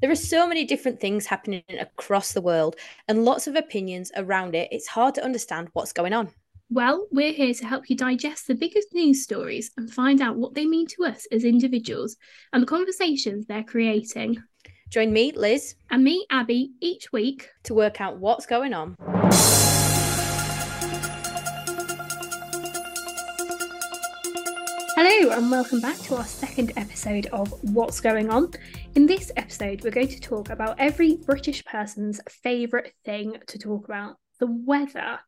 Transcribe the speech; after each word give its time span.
There 0.00 0.10
are 0.10 0.16
so 0.16 0.46
many 0.46 0.64
different 0.64 1.00
things 1.00 1.26
happening 1.26 1.64
across 1.80 2.32
the 2.32 2.40
world 2.40 2.76
and 3.08 3.24
lots 3.24 3.48
of 3.48 3.56
opinions 3.56 4.12
around 4.16 4.54
it. 4.54 4.68
It's 4.70 4.86
hard 4.86 5.14
to 5.16 5.24
understand 5.24 5.70
what's 5.72 5.92
going 5.92 6.12
on. 6.12 6.30
Well, 6.70 7.08
we're 7.10 7.32
here 7.32 7.54
to 7.54 7.66
help 7.66 7.90
you 7.90 7.96
digest 7.96 8.46
the 8.46 8.54
biggest 8.54 8.94
news 8.94 9.24
stories 9.24 9.72
and 9.76 9.90
find 9.90 10.20
out 10.20 10.36
what 10.36 10.54
they 10.54 10.66
mean 10.66 10.86
to 10.88 11.04
us 11.04 11.26
as 11.32 11.44
individuals 11.44 12.16
and 12.52 12.62
the 12.62 12.66
conversations 12.66 13.46
they're 13.46 13.64
creating. 13.64 14.36
Join 14.90 15.12
me, 15.12 15.32
Liz, 15.32 15.74
and 15.90 16.04
me, 16.04 16.26
Abby, 16.30 16.72
each 16.80 17.10
week 17.12 17.50
to 17.64 17.74
work 17.74 18.00
out 18.00 18.18
what's 18.18 18.46
going 18.46 18.74
on. 18.74 18.96
And 25.30 25.50
welcome 25.50 25.80
back 25.80 25.98
to 25.98 26.16
our 26.16 26.24
second 26.24 26.72
episode 26.76 27.26
of 27.26 27.52
What's 27.62 28.00
Going 28.00 28.30
On. 28.30 28.50
In 28.94 29.04
this 29.04 29.30
episode, 29.36 29.84
we're 29.84 29.90
going 29.90 30.08
to 30.08 30.20
talk 30.20 30.48
about 30.48 30.76
every 30.78 31.16
British 31.16 31.62
person's 31.66 32.18
favourite 32.42 32.92
thing 33.04 33.36
to 33.48 33.58
talk 33.58 33.84
about 33.84 34.16
the 34.40 34.46
weather. 34.46 35.18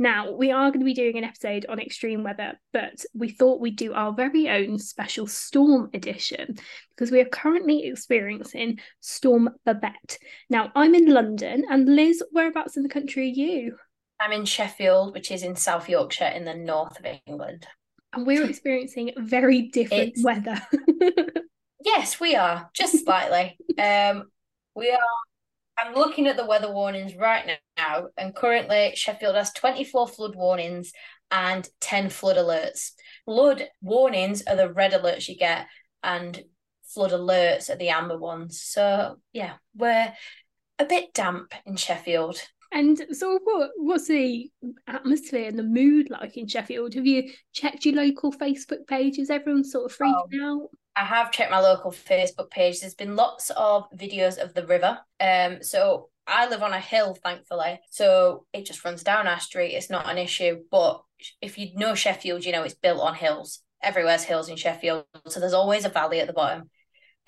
Now, 0.00 0.32
we 0.32 0.50
are 0.50 0.70
going 0.70 0.80
to 0.80 0.84
be 0.84 0.94
doing 0.94 1.16
an 1.16 1.24
episode 1.24 1.64
on 1.68 1.78
extreme 1.78 2.24
weather, 2.24 2.54
but 2.72 3.04
we 3.14 3.28
thought 3.30 3.60
we'd 3.60 3.76
do 3.76 3.94
our 3.94 4.12
very 4.12 4.48
own 4.48 4.78
special 4.80 5.28
storm 5.28 5.90
edition 5.94 6.56
because 6.90 7.12
we 7.12 7.20
are 7.20 7.26
currently 7.26 7.86
experiencing 7.86 8.80
Storm 9.00 9.50
Babet. 9.64 10.18
Now, 10.50 10.72
I'm 10.74 10.94
in 10.94 11.06
London, 11.06 11.64
and 11.70 11.94
Liz, 11.94 12.22
whereabouts 12.32 12.76
in 12.76 12.82
the 12.82 12.88
country 12.88 13.22
are 13.22 13.32
you? 13.32 13.76
I'm 14.20 14.32
in 14.32 14.44
Sheffield, 14.44 15.14
which 15.14 15.30
is 15.30 15.44
in 15.44 15.54
South 15.54 15.88
Yorkshire 15.88 16.32
in 16.34 16.44
the 16.44 16.54
north 16.54 16.98
of 16.98 17.06
England 17.26 17.66
and 17.66 17.66
we're 18.18 18.44
experiencing 18.48 19.12
very 19.16 19.62
different 19.62 20.14
it's... 20.14 20.24
weather. 20.24 20.60
yes, 21.84 22.20
we 22.20 22.34
are 22.34 22.70
just 22.74 23.04
slightly. 23.04 23.58
um, 23.78 24.24
we 24.74 24.90
are. 24.90 24.98
I'm 25.78 25.94
looking 25.94 26.26
at 26.26 26.38
the 26.38 26.46
weather 26.46 26.72
warnings 26.72 27.14
right 27.14 27.58
now, 27.76 28.08
and 28.16 28.34
currently 28.34 28.92
Sheffield 28.94 29.36
has 29.36 29.52
24 29.52 30.08
flood 30.08 30.34
warnings 30.34 30.92
and 31.30 31.68
10 31.80 32.08
flood 32.08 32.36
alerts. 32.36 32.92
Flood 33.26 33.68
warnings 33.82 34.42
are 34.46 34.56
the 34.56 34.72
red 34.72 34.92
alerts 34.92 35.28
you 35.28 35.36
get, 35.36 35.66
and 36.02 36.42
flood 36.84 37.10
alerts 37.10 37.68
are 37.68 37.76
the 37.76 37.90
amber 37.90 38.16
ones. 38.16 38.62
So 38.62 39.16
yeah, 39.32 39.54
we're 39.74 40.12
a 40.78 40.84
bit 40.84 41.12
damp 41.12 41.52
in 41.64 41.76
Sheffield. 41.76 42.40
And 42.72 43.00
so, 43.12 43.38
what 43.42 43.70
what's 43.76 44.08
the 44.08 44.50
atmosphere 44.86 45.48
and 45.48 45.58
the 45.58 45.62
mood 45.62 46.10
like 46.10 46.36
in 46.36 46.48
Sheffield? 46.48 46.94
Have 46.94 47.06
you 47.06 47.30
checked 47.52 47.84
your 47.84 47.94
local 47.94 48.32
Facebook 48.32 48.86
page? 48.86 49.18
Is 49.18 49.30
everyone 49.30 49.64
sort 49.64 49.90
of 49.90 49.96
freaking 49.96 50.40
oh, 50.40 50.62
out? 50.62 50.70
I 50.96 51.04
have 51.04 51.30
checked 51.30 51.50
my 51.50 51.60
local 51.60 51.92
Facebook 51.92 52.50
page. 52.50 52.80
There's 52.80 52.94
been 52.94 53.16
lots 53.16 53.50
of 53.50 53.88
videos 53.90 54.38
of 54.38 54.54
the 54.54 54.66
river. 54.66 54.98
Um, 55.20 55.62
so 55.62 56.08
I 56.26 56.48
live 56.48 56.62
on 56.62 56.72
a 56.72 56.80
hill, 56.80 57.16
thankfully, 57.22 57.80
so 57.90 58.46
it 58.52 58.64
just 58.64 58.84
runs 58.84 59.02
down 59.02 59.28
our 59.28 59.38
street. 59.38 59.74
It's 59.74 59.90
not 59.90 60.10
an 60.10 60.18
issue. 60.18 60.62
But 60.70 61.02
if 61.40 61.58
you 61.58 61.70
know 61.74 61.94
Sheffield, 61.94 62.44
you 62.44 62.52
know 62.52 62.62
it's 62.62 62.74
built 62.74 63.00
on 63.00 63.14
hills. 63.14 63.62
Everywhere's 63.82 64.24
hills 64.24 64.48
in 64.48 64.56
Sheffield, 64.56 65.04
so 65.28 65.38
there's 65.38 65.52
always 65.52 65.84
a 65.84 65.90
valley 65.90 66.20
at 66.20 66.26
the 66.26 66.32
bottom. 66.32 66.70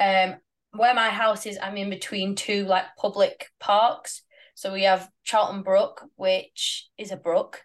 Um, 0.00 0.36
where 0.72 0.94
my 0.94 1.10
house 1.10 1.46
is, 1.46 1.58
I'm 1.62 1.76
in 1.76 1.90
between 1.90 2.34
two 2.34 2.64
like 2.64 2.84
public 2.96 3.48
parks. 3.60 4.22
So 4.58 4.72
we 4.72 4.82
have 4.82 5.08
Charlton 5.22 5.62
Brook, 5.62 6.02
which 6.16 6.88
is 6.98 7.12
a 7.12 7.16
brook. 7.16 7.62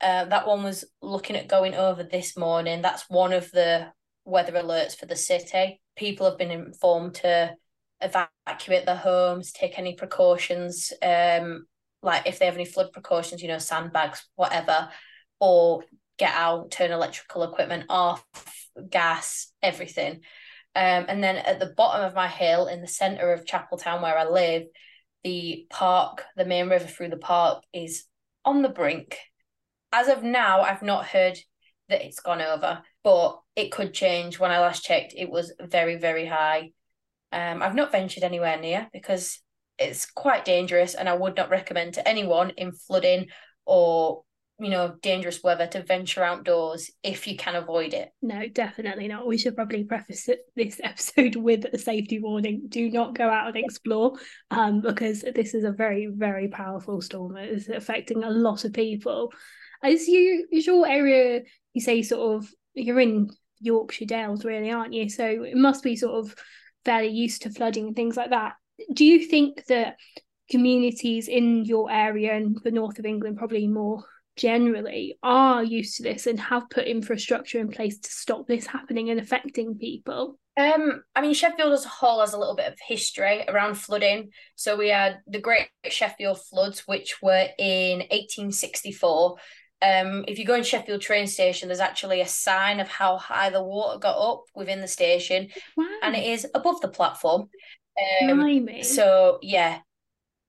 Uh, 0.00 0.24
that 0.24 0.46
one 0.46 0.64
was 0.64 0.82
looking 1.02 1.36
at 1.36 1.46
going 1.46 1.74
over 1.74 2.02
this 2.04 2.38
morning. 2.38 2.80
That's 2.80 3.04
one 3.10 3.34
of 3.34 3.50
the 3.50 3.88
weather 4.24 4.52
alerts 4.52 4.96
for 4.96 5.04
the 5.04 5.14
city. 5.14 5.82
People 5.94 6.24
have 6.24 6.38
been 6.38 6.50
informed 6.50 7.16
to 7.16 7.54
evacuate 8.00 8.86
their 8.86 8.96
homes, 8.96 9.52
take 9.52 9.78
any 9.78 9.94
precautions, 9.94 10.90
um, 11.02 11.66
like 12.02 12.26
if 12.26 12.38
they 12.38 12.46
have 12.46 12.54
any 12.54 12.64
flood 12.64 12.92
precautions, 12.94 13.42
you 13.42 13.48
know, 13.48 13.58
sandbags, 13.58 14.26
whatever, 14.34 14.88
or 15.38 15.84
get 16.18 16.32
out, 16.34 16.70
turn 16.70 16.92
electrical 16.92 17.42
equipment 17.42 17.84
off, 17.90 18.24
gas, 18.88 19.52
everything. 19.62 20.22
Um, 20.74 21.04
and 21.08 21.22
then 21.22 21.36
at 21.36 21.60
the 21.60 21.74
bottom 21.76 22.06
of 22.06 22.14
my 22.14 22.28
hill, 22.28 22.68
in 22.68 22.80
the 22.80 22.88
centre 22.88 23.34
of 23.34 23.44
Chapeltown 23.44 24.00
where 24.00 24.16
I 24.16 24.26
live, 24.26 24.62
the 25.24 25.66
park, 25.70 26.24
the 26.36 26.44
main 26.44 26.68
river 26.68 26.86
through 26.86 27.10
the 27.10 27.16
park, 27.16 27.62
is 27.72 28.04
on 28.44 28.62
the 28.62 28.68
brink. 28.68 29.18
As 29.92 30.08
of 30.08 30.22
now, 30.22 30.62
I've 30.62 30.82
not 30.82 31.06
heard 31.06 31.38
that 31.88 32.04
it's 32.04 32.20
gone 32.20 32.40
over, 32.40 32.82
but 33.04 33.40
it 33.54 33.70
could 33.70 33.92
change. 33.92 34.38
When 34.38 34.50
I 34.50 34.60
last 34.60 34.84
checked, 34.84 35.14
it 35.16 35.30
was 35.30 35.52
very, 35.60 35.96
very 35.96 36.26
high. 36.26 36.70
Um, 37.30 37.62
I've 37.62 37.74
not 37.74 37.92
ventured 37.92 38.24
anywhere 38.24 38.58
near 38.58 38.88
because 38.92 39.40
it's 39.78 40.06
quite 40.06 40.44
dangerous, 40.44 40.94
and 40.94 41.08
I 41.08 41.14
would 41.14 41.36
not 41.36 41.50
recommend 41.50 41.94
to 41.94 42.08
anyone 42.08 42.50
in 42.50 42.72
flooding 42.72 43.28
or 43.64 44.22
you 44.62 44.70
know, 44.70 44.94
dangerous 45.02 45.42
weather 45.42 45.66
to 45.66 45.82
venture 45.82 46.22
outdoors 46.22 46.88
if 47.02 47.26
you 47.26 47.36
can 47.36 47.56
avoid 47.56 47.94
it. 47.94 48.10
No, 48.22 48.46
definitely 48.46 49.08
not. 49.08 49.26
We 49.26 49.36
should 49.36 49.56
probably 49.56 49.82
preface 49.82 50.28
this 50.54 50.80
episode 50.82 51.34
with 51.36 51.64
a 51.64 51.78
safety 51.78 52.20
warning. 52.20 52.66
Do 52.68 52.88
not 52.88 53.16
go 53.16 53.28
out 53.28 53.48
and 53.48 53.56
explore 53.56 54.12
um, 54.52 54.80
because 54.80 55.24
this 55.34 55.54
is 55.54 55.64
a 55.64 55.72
very, 55.72 56.06
very 56.06 56.46
powerful 56.46 57.00
storm. 57.00 57.36
It 57.36 57.50
is 57.50 57.68
affecting 57.68 58.22
a 58.22 58.30
lot 58.30 58.64
of 58.64 58.72
people. 58.72 59.32
As 59.82 60.06
you 60.06 60.46
is 60.52 60.64
your 60.64 60.86
area 60.86 61.42
you 61.74 61.80
say 61.80 62.02
sort 62.02 62.36
of 62.36 62.48
you're 62.74 63.00
in 63.00 63.30
Yorkshire 63.58 64.04
Dales 64.04 64.44
really, 64.44 64.70
aren't 64.70 64.94
you? 64.94 65.08
So 65.08 65.26
it 65.26 65.56
must 65.56 65.82
be 65.82 65.96
sort 65.96 66.24
of 66.24 66.36
fairly 66.84 67.08
used 67.08 67.42
to 67.42 67.50
flooding 67.50 67.88
and 67.88 67.96
things 67.96 68.16
like 68.16 68.30
that. 68.30 68.52
Do 68.94 69.04
you 69.04 69.26
think 69.26 69.66
that 69.66 69.96
communities 70.50 71.26
in 71.26 71.64
your 71.64 71.90
area 71.90 72.34
and 72.34 72.56
the 72.62 72.70
north 72.70 73.00
of 73.00 73.06
England 73.06 73.38
probably 73.38 73.66
more 73.66 74.04
generally 74.36 75.18
are 75.22 75.62
used 75.62 75.96
to 75.96 76.02
this 76.02 76.26
and 76.26 76.40
have 76.40 76.70
put 76.70 76.86
infrastructure 76.86 77.58
in 77.58 77.68
place 77.68 77.98
to 77.98 78.10
stop 78.10 78.46
this 78.46 78.66
happening 78.66 79.10
and 79.10 79.20
affecting 79.20 79.76
people? 79.76 80.38
Um, 80.56 81.02
I 81.16 81.22
mean, 81.22 81.32
Sheffield 81.32 81.72
as 81.72 81.84
a 81.84 81.88
whole 81.88 82.20
has 82.20 82.34
a 82.34 82.38
little 82.38 82.56
bit 82.56 82.70
of 82.70 82.78
history 82.86 83.44
around 83.48 83.74
flooding. 83.74 84.30
So 84.54 84.76
we 84.76 84.88
had 84.88 85.20
the 85.26 85.40
Great 85.40 85.68
Sheffield 85.88 86.40
floods, 86.42 86.80
which 86.86 87.22
were 87.22 87.48
in 87.58 88.00
1864. 88.00 89.36
Um, 89.80 90.24
if 90.28 90.38
you 90.38 90.44
go 90.44 90.54
in 90.54 90.62
Sheffield 90.62 91.00
train 91.00 91.26
station, 91.26 91.68
there's 91.68 91.80
actually 91.80 92.20
a 92.20 92.28
sign 92.28 92.80
of 92.80 92.88
how 92.88 93.16
high 93.16 93.50
the 93.50 93.62
water 93.62 93.98
got 93.98 94.16
up 94.16 94.44
within 94.54 94.80
the 94.80 94.88
station, 94.88 95.48
wow. 95.76 95.86
and 96.02 96.14
it 96.14 96.24
is 96.24 96.46
above 96.54 96.80
the 96.80 96.88
platform. 96.88 97.48
Um, 98.22 98.68
so 98.82 99.38
yeah, 99.42 99.78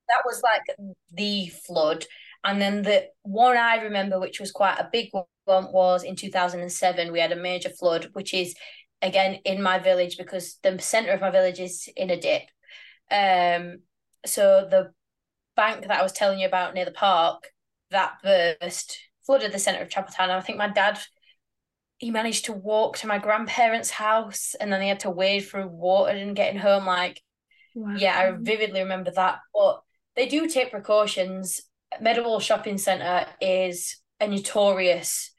that 0.08 0.22
was 0.26 0.42
like 0.44 0.94
the 1.14 1.48
flood. 1.48 2.06
And 2.44 2.62
then 2.62 2.82
the 2.82 3.08
one 3.24 3.58
I 3.58 3.78
remember, 3.78 4.20
which 4.20 4.40
was 4.40 4.52
quite 4.52 4.78
a 4.78 4.90
big 4.92 5.10
one, 5.12 5.72
was 5.72 6.04
in 6.04 6.16
2007. 6.16 7.12
We 7.12 7.20
had 7.20 7.32
a 7.32 7.38
major 7.38 7.70
flood, 7.70 8.10
which 8.14 8.34
is 8.34 8.56
again 9.02 9.40
in 9.46 9.62
my 9.62 9.80
village 9.80 10.18
because 10.18 10.58
the 10.64 10.80
center 10.80 11.12
of 11.12 11.22
my 11.22 11.30
village 11.30 11.60
is 11.60 11.90
in 11.96 12.10
a 12.10 12.20
dip. 12.20 12.44
Um, 13.12 13.80
so 14.26 14.68
the 14.70 14.92
bank 15.56 15.88
that 15.88 16.00
I 16.00 16.04
was 16.04 16.14
telling 16.14 16.40
you 16.40 16.48
about 16.48 16.74
near 16.74 16.86
the 16.86 16.92
park 16.92 17.48
that 17.92 18.16
burst 18.24 18.98
flooded 19.26 19.52
the 19.52 19.60
center 19.60 19.82
of 19.82 19.90
Chapeltown. 19.90 20.30
I 20.30 20.42
think 20.42 20.58
my 20.58 20.70
dad 20.70 21.00
he 21.98 22.12
managed 22.12 22.46
to 22.46 22.54
walk 22.54 22.98
to 22.98 23.08
my 23.08 23.18
grandparents' 23.18 23.90
house 23.90 24.56
and 24.60 24.72
then 24.72 24.82
he 24.82 24.90
had 24.90 25.00
to 25.02 25.10
wade 25.10 25.48
through 25.48 25.68
water 25.68 26.12
and 26.12 26.36
getting 26.36 26.60
home. 26.60 26.86
Like, 26.86 27.22
wow. 27.76 27.96
yeah, 27.96 28.18
I 28.18 28.32
vividly 28.38 28.82
remember 28.82 29.12
that. 29.12 29.40
But 29.54 29.82
they 30.18 30.28
do 30.28 30.50
take 30.50 30.72
precautions 30.72 31.62
Meadowhall 32.02 32.42
Shopping 32.42 32.78
Centre 32.78 33.26
is 33.42 33.98
a 34.20 34.28
notorious 34.28 35.32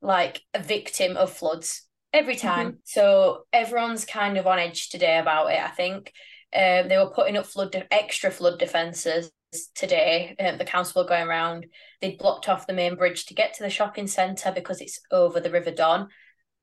like 0.00 0.42
a 0.54 0.62
victim 0.62 1.16
of 1.16 1.32
floods 1.32 1.86
every 2.12 2.36
mm-hmm. 2.36 2.46
time. 2.46 2.66
Mm-hmm. 2.68 2.78
So 2.84 3.44
everyone's 3.52 4.04
kind 4.04 4.36
of 4.38 4.46
on 4.46 4.58
edge 4.58 4.88
today 4.88 5.18
about 5.18 5.50
it. 5.50 5.60
I 5.60 5.68
think 5.68 6.12
um, 6.54 6.88
they 6.88 6.96
were 6.98 7.10
putting 7.10 7.36
up 7.36 7.46
flood 7.46 7.72
de- 7.72 7.92
extra 7.92 8.30
flood 8.30 8.58
defences 8.58 9.30
today. 9.74 10.34
Um, 10.38 10.58
the 10.58 10.64
council 10.64 11.02
were 11.02 11.08
going 11.08 11.26
around. 11.26 11.66
They 12.00 12.16
blocked 12.16 12.48
off 12.48 12.66
the 12.66 12.72
main 12.72 12.96
bridge 12.96 13.26
to 13.26 13.34
get 13.34 13.54
to 13.54 13.62
the 13.62 13.70
shopping 13.70 14.06
centre 14.06 14.52
because 14.52 14.80
it's 14.80 15.00
over 15.10 15.40
the 15.40 15.50
River 15.50 15.70
Don. 15.70 16.08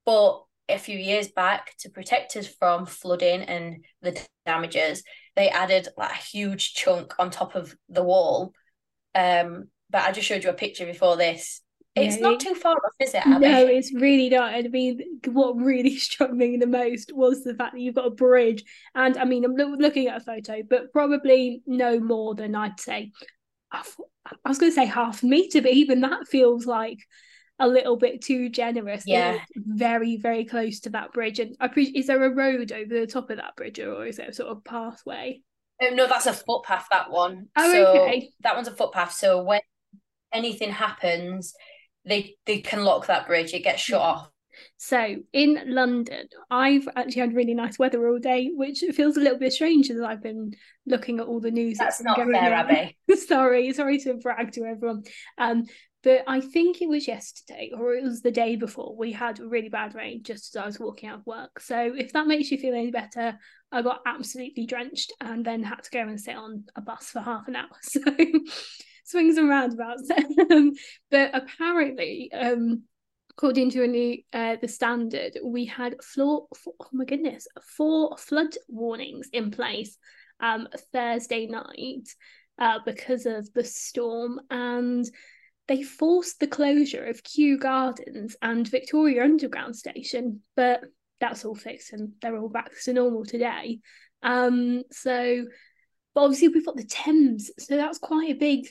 But 0.05 0.43
a 0.69 0.77
few 0.77 0.97
years 0.97 1.27
back, 1.27 1.75
to 1.79 1.89
protect 1.89 2.35
us 2.35 2.47
from 2.47 2.85
flooding 2.85 3.41
and 3.41 3.85
the 4.01 4.19
damages, 4.45 5.03
they 5.35 5.49
added 5.49 5.87
like 5.97 6.11
a 6.11 6.15
huge 6.15 6.73
chunk 6.73 7.13
on 7.19 7.29
top 7.29 7.55
of 7.55 7.75
the 7.89 8.03
wall 8.03 8.53
um, 9.15 9.69
but 9.89 10.03
I 10.03 10.11
just 10.11 10.27
showed 10.27 10.43
you 10.43 10.49
a 10.49 10.53
picture 10.53 10.85
before 10.85 11.17
this. 11.17 11.61
It's 11.95 12.19
not 12.19 12.41
too 12.41 12.55
far 12.55 12.73
off, 12.73 12.93
is 12.99 13.13
it? 13.13 13.25
Abby? 13.25 13.47
No, 13.47 13.65
it's 13.65 13.93
really 13.93 14.27
not. 14.27 14.53
I 14.53 14.63
mean, 14.63 14.99
what 15.27 15.55
really 15.55 15.97
struck 15.97 16.31
me 16.31 16.57
the 16.57 16.67
most 16.67 17.11
was 17.15 17.43
the 17.43 17.55
fact 17.55 17.73
that 17.73 17.79
you've 17.79 17.95
got 17.95 18.07
a 18.07 18.11
bridge, 18.11 18.63
and 18.93 19.17
I 19.17 19.23
mean, 19.23 19.45
I'm 19.45 19.55
lo- 19.55 19.77
looking 19.79 20.07
at 20.07 20.21
a 20.21 20.25
photo, 20.25 20.61
but 20.69 20.91
probably 20.91 21.61
no 21.65 21.99
more 21.99 22.35
than 22.35 22.53
I'd 22.53 22.79
say. 22.79 23.11
I 23.71 23.83
was 24.45 24.57
going 24.57 24.71
to 24.71 24.75
say 24.75 24.85
half 24.85 25.23
a 25.23 25.25
meter, 25.25 25.61
but 25.61 25.71
even 25.71 26.01
that 26.01 26.27
feels 26.27 26.65
like 26.65 26.99
a 27.59 27.67
little 27.67 27.97
bit 27.97 28.21
too 28.21 28.49
generous. 28.49 29.03
Yeah. 29.05 29.39
very, 29.55 30.17
very 30.17 30.45
close 30.45 30.81
to 30.81 30.89
that 30.91 31.13
bridge. 31.13 31.39
And 31.39 31.55
I 31.59 31.67
pre- 31.67 31.85
is 31.85 32.07
there 32.07 32.23
a 32.23 32.29
road 32.29 32.71
over 32.71 32.99
the 32.99 33.07
top 33.07 33.29
of 33.29 33.37
that 33.37 33.55
bridge 33.55 33.79
or 33.79 34.05
is 34.05 34.19
it 34.19 34.29
a 34.29 34.33
sort 34.33 34.49
of 34.49 34.63
pathway? 34.63 35.41
Oh, 35.81 35.89
no, 35.93 36.07
that's 36.07 36.25
a 36.25 36.33
footpath, 36.33 36.87
that 36.91 37.11
one. 37.11 37.47
Oh, 37.55 37.71
so 37.71 38.01
okay. 38.03 38.29
that 38.43 38.55
one's 38.55 38.67
a 38.67 38.75
footpath. 38.75 39.13
So 39.13 39.43
when 39.43 39.61
anything 40.33 40.71
happens, 40.71 41.53
they 42.05 42.35
they 42.45 42.59
can 42.59 42.83
lock 42.83 43.07
that 43.07 43.27
bridge. 43.27 43.53
It 43.53 43.63
gets 43.63 43.81
shut 43.81 44.01
off. 44.01 44.29
So 44.77 45.17
in 45.33 45.61
London, 45.65 46.27
I've 46.49 46.87
actually 46.95 47.21
had 47.21 47.35
really 47.35 47.53
nice 47.53 47.77
weather 47.77 48.07
all 48.07 48.19
day, 48.19 48.51
which 48.53 48.83
feels 48.93 49.17
a 49.17 49.19
little 49.19 49.37
bit 49.37 49.53
strange 49.53 49.89
as 49.89 49.99
I've 49.99 50.23
been 50.23 50.53
looking 50.85 51.19
at 51.19 51.25
all 51.25 51.39
the 51.39 51.51
news. 51.51 51.77
That's 51.77 52.01
not 52.01 52.17
fair, 52.17 52.53
Abby. 52.53 52.97
sorry, 53.27 53.73
sorry 53.73 53.99
to 53.99 54.13
brag 54.15 54.53
to 54.53 54.63
everyone. 54.63 55.03
Um, 55.37 55.65
but 56.05 56.23
I 56.27 56.39
think 56.39 56.83
it 56.83 56.87
was 56.87 57.07
yesterday 57.07 57.71
or 57.75 57.95
it 57.95 58.03
was 58.03 58.21
the 58.21 58.29
day 58.29 58.55
before 58.55 58.95
we 58.95 59.11
had 59.11 59.39
really 59.39 59.69
bad 59.69 59.95
rain 59.95 60.21
just 60.21 60.55
as 60.55 60.61
I 60.61 60.65
was 60.67 60.79
walking 60.79 61.09
out 61.09 61.21
of 61.21 61.25
work. 61.25 61.59
So 61.59 61.95
if 61.97 62.13
that 62.13 62.27
makes 62.27 62.51
you 62.51 62.59
feel 62.59 62.75
any 62.75 62.91
better, 62.91 63.39
I 63.71 63.81
got 63.81 64.01
absolutely 64.05 64.67
drenched 64.67 65.11
and 65.19 65.43
then 65.43 65.63
had 65.63 65.83
to 65.83 65.89
go 65.89 66.01
and 66.01 66.21
sit 66.21 66.35
on 66.35 66.65
a 66.75 66.81
bus 66.81 67.09
for 67.09 67.21
half 67.21 67.47
an 67.47 67.55
hour. 67.55 67.67
So 67.81 68.01
swings 69.03 69.37
and 69.37 69.49
roundabouts. 69.49 70.09
but 71.11 71.31
apparently, 71.33 72.31
um, 72.31 72.83
according 73.31 73.71
to 73.71 73.83
a 73.83 73.87
new 73.87 74.19
uh, 74.31 74.57
the 74.61 74.67
standard, 74.67 75.39
we 75.43 75.65
had 75.65 76.01
floor. 76.03 76.45
Oh 76.67 76.87
my 76.91 77.05
goodness, 77.05 77.47
four 77.77 78.15
flood 78.17 78.55
warnings 78.67 79.29
in 79.33 79.49
place 79.49 79.97
um, 80.39 80.67
Thursday 80.91 81.47
night 81.47 82.07
uh, 82.59 82.79
because 82.85 83.25
of 83.25 83.51
the 83.53 83.63
storm 83.63 84.39
and. 84.51 85.09
They 85.67 85.83
forced 85.83 86.39
the 86.39 86.47
closure 86.47 87.05
of 87.05 87.23
Kew 87.23 87.57
Gardens 87.57 88.35
and 88.41 88.67
Victoria 88.67 89.23
Underground 89.23 89.75
Station, 89.75 90.41
but 90.55 90.81
that's 91.19 91.45
all 91.45 91.55
fixed 91.55 91.93
and 91.93 92.13
they're 92.21 92.37
all 92.37 92.49
back 92.49 92.71
to 92.83 92.93
normal 92.93 93.25
today. 93.25 93.79
Um, 94.21 94.83
so, 94.91 95.45
but 96.13 96.21
obviously 96.21 96.49
we've 96.49 96.65
got 96.65 96.77
the 96.77 96.85
Thames, 96.85 97.51
so 97.59 97.77
that's 97.77 97.99
quite 97.99 98.31
a 98.31 98.37
big 98.37 98.67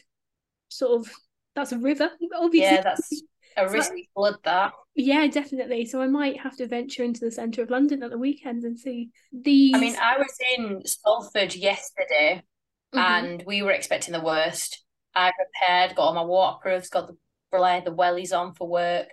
sort 0.68 1.00
of 1.00 1.12
that's 1.54 1.72
a 1.72 1.78
river, 1.78 2.10
obviously. 2.36 2.76
Yeah, 2.76 2.82
that's 2.82 3.22
a 3.56 3.68
risky 3.68 4.08
flood. 4.14 4.36
That. 4.44 4.72
Yeah, 4.94 5.26
definitely. 5.28 5.86
So 5.86 6.00
I 6.00 6.06
might 6.06 6.40
have 6.40 6.56
to 6.56 6.66
venture 6.66 7.04
into 7.04 7.20
the 7.20 7.30
centre 7.30 7.62
of 7.62 7.70
London 7.70 8.02
at 8.02 8.10
the 8.10 8.18
weekend 8.18 8.64
and 8.64 8.78
see 8.78 9.10
the. 9.32 9.72
I 9.74 9.78
mean, 9.78 9.96
I 10.00 10.18
was 10.18 10.36
in 10.56 10.82
Salford 10.84 11.54
yesterday, 11.54 12.42
mm-hmm. 12.94 12.98
and 12.98 13.42
we 13.46 13.62
were 13.62 13.72
expecting 13.72 14.12
the 14.12 14.20
worst. 14.20 14.83
I 15.14 15.32
prepared, 15.32 15.94
got 15.94 16.02
all 16.02 16.14
my 16.14 16.24
waterproofs, 16.24 16.88
got 16.88 17.06
the 17.06 17.16
the 17.52 17.94
wellies 17.94 18.36
on 18.36 18.52
for 18.54 18.68
work, 18.68 19.06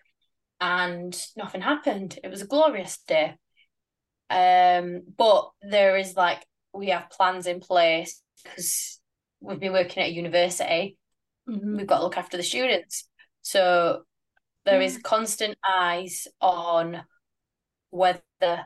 and 0.59 1.15
nothing 1.37 1.61
happened. 1.61 2.17
It 2.23 2.29
was 2.29 2.41
a 2.41 2.47
glorious 2.47 2.97
day. 3.07 3.35
Um, 4.31 5.03
but 5.15 5.51
there 5.61 5.95
is 5.97 6.15
like 6.15 6.43
we 6.73 6.87
have 6.89 7.11
plans 7.11 7.45
in 7.45 7.59
place 7.59 8.21
because 8.43 8.99
we've 9.41 9.59
been 9.59 9.73
working 9.73 10.01
at 10.01 10.09
a 10.09 10.13
university 10.13 10.97
mm-hmm. 11.49 11.77
we've 11.77 11.87
got 11.87 11.97
to 11.97 12.03
look 12.03 12.17
after 12.17 12.37
the 12.37 12.43
students. 12.43 13.07
So 13.41 14.03
there 14.65 14.81
is 14.81 14.99
constant 15.03 15.57
eyes 15.67 16.27
on 16.39 17.03
whether 17.89 18.21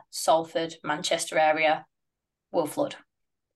Salford, 0.09 0.75
Manchester 0.83 1.37
area 1.37 1.85
will 2.51 2.67
flood. 2.67 2.95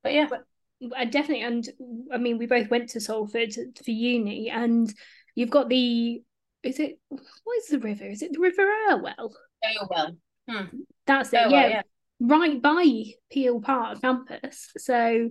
But 0.03 0.13
yeah. 0.13 0.27
But, 0.29 0.43
uh, 0.81 1.05
definitely. 1.05 1.43
And 1.43 1.67
I 2.13 2.17
mean, 2.17 2.37
we 2.37 2.45
both 2.45 2.69
went 2.69 2.89
to 2.89 2.99
Salford 2.99 3.53
for 3.53 3.91
uni, 3.91 4.49
and 4.49 4.93
you've 5.35 5.49
got 5.49 5.69
the. 5.69 6.21
Is 6.63 6.79
it. 6.79 6.99
What 7.09 7.57
is 7.59 7.67
the 7.67 7.79
river? 7.79 8.05
Is 8.05 8.21
it 8.21 8.33
the 8.33 8.39
River 8.39 8.67
Irwell? 8.89 9.33
Irwell. 9.81 10.17
Hmm. 10.49 10.77
That's 11.05 11.31
it. 11.33 11.37
Irwell, 11.37 11.51
yeah. 11.51 11.67
yeah. 11.67 11.81
Right 12.19 12.61
by 12.61 13.03
Peel 13.31 13.61
Park 13.61 14.01
campus. 14.01 14.71
So 14.77 15.29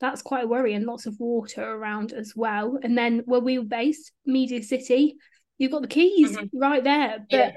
that's 0.00 0.22
quite 0.22 0.48
worrying. 0.48 0.84
Lots 0.84 1.06
of 1.06 1.18
water 1.18 1.62
around 1.62 2.12
as 2.12 2.34
well. 2.36 2.78
And 2.82 2.96
then 2.96 3.22
where 3.24 3.40
we 3.40 3.58
were 3.58 3.64
based, 3.64 4.12
Media 4.26 4.62
City, 4.62 5.16
you've 5.58 5.72
got 5.72 5.82
the 5.82 5.88
quays 5.88 6.36
mm-hmm. 6.36 6.58
right 6.58 6.84
there. 6.84 7.24
But 7.30 7.36
yeah. 7.36 7.52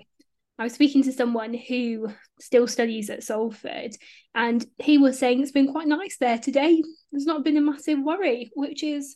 I 0.59 0.63
was 0.63 0.73
speaking 0.73 1.03
to 1.03 1.13
someone 1.13 1.53
who 1.53 2.09
still 2.41 2.67
studies 2.67 3.09
at 3.09 3.23
Salford, 3.23 3.95
and 4.35 4.65
he 4.77 4.97
was 4.97 5.17
saying 5.17 5.41
it's 5.41 5.53
been 5.53 5.71
quite 5.71 5.88
nice 5.88 6.17
there 6.19 6.38
today. 6.38 6.83
There's 7.11 7.25
not 7.25 7.45
been 7.45 7.56
a 7.56 7.61
massive 7.61 8.00
worry, 8.00 8.51
which 8.56 8.83
is, 8.83 9.15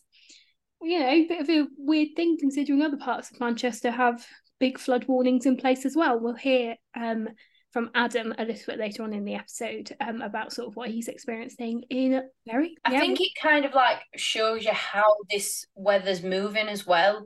you 0.81 0.99
know, 0.99 1.09
a 1.09 1.25
bit 1.25 1.41
of 1.41 1.49
a 1.49 1.67
weird 1.77 2.09
thing 2.15 2.37
considering 2.39 2.81
other 2.81 2.97
parts 2.97 3.29
of 3.29 3.41
Manchester 3.41 3.91
have 3.91 4.25
big 4.57 4.79
flood 4.79 5.05
warnings 5.09 5.45
in 5.45 5.57
place 5.57 5.85
as 5.85 5.97
well. 5.97 6.17
We'll 6.17 6.35
hear 6.35 6.77
um, 6.95 7.27
from 7.71 7.89
Adam 7.93 8.33
a 8.37 8.45
little 8.45 8.63
bit 8.65 8.79
later 8.79 9.03
on 9.03 9.11
in 9.11 9.25
the 9.25 9.35
episode 9.35 9.93
um, 9.99 10.21
about 10.21 10.53
sort 10.53 10.69
of 10.69 10.77
what 10.77 10.91
he's 10.91 11.09
experiencing 11.09 11.83
in 11.89 12.21
Bury. 12.45 12.77
I 12.85 12.99
think 12.99 13.19
it 13.19 13.31
kind 13.41 13.65
of 13.65 13.73
like 13.73 13.97
shows 14.15 14.63
you 14.63 14.71
how 14.71 15.03
this 15.29 15.65
weather's 15.75 16.23
moving 16.23 16.69
as 16.69 16.87
well. 16.87 17.25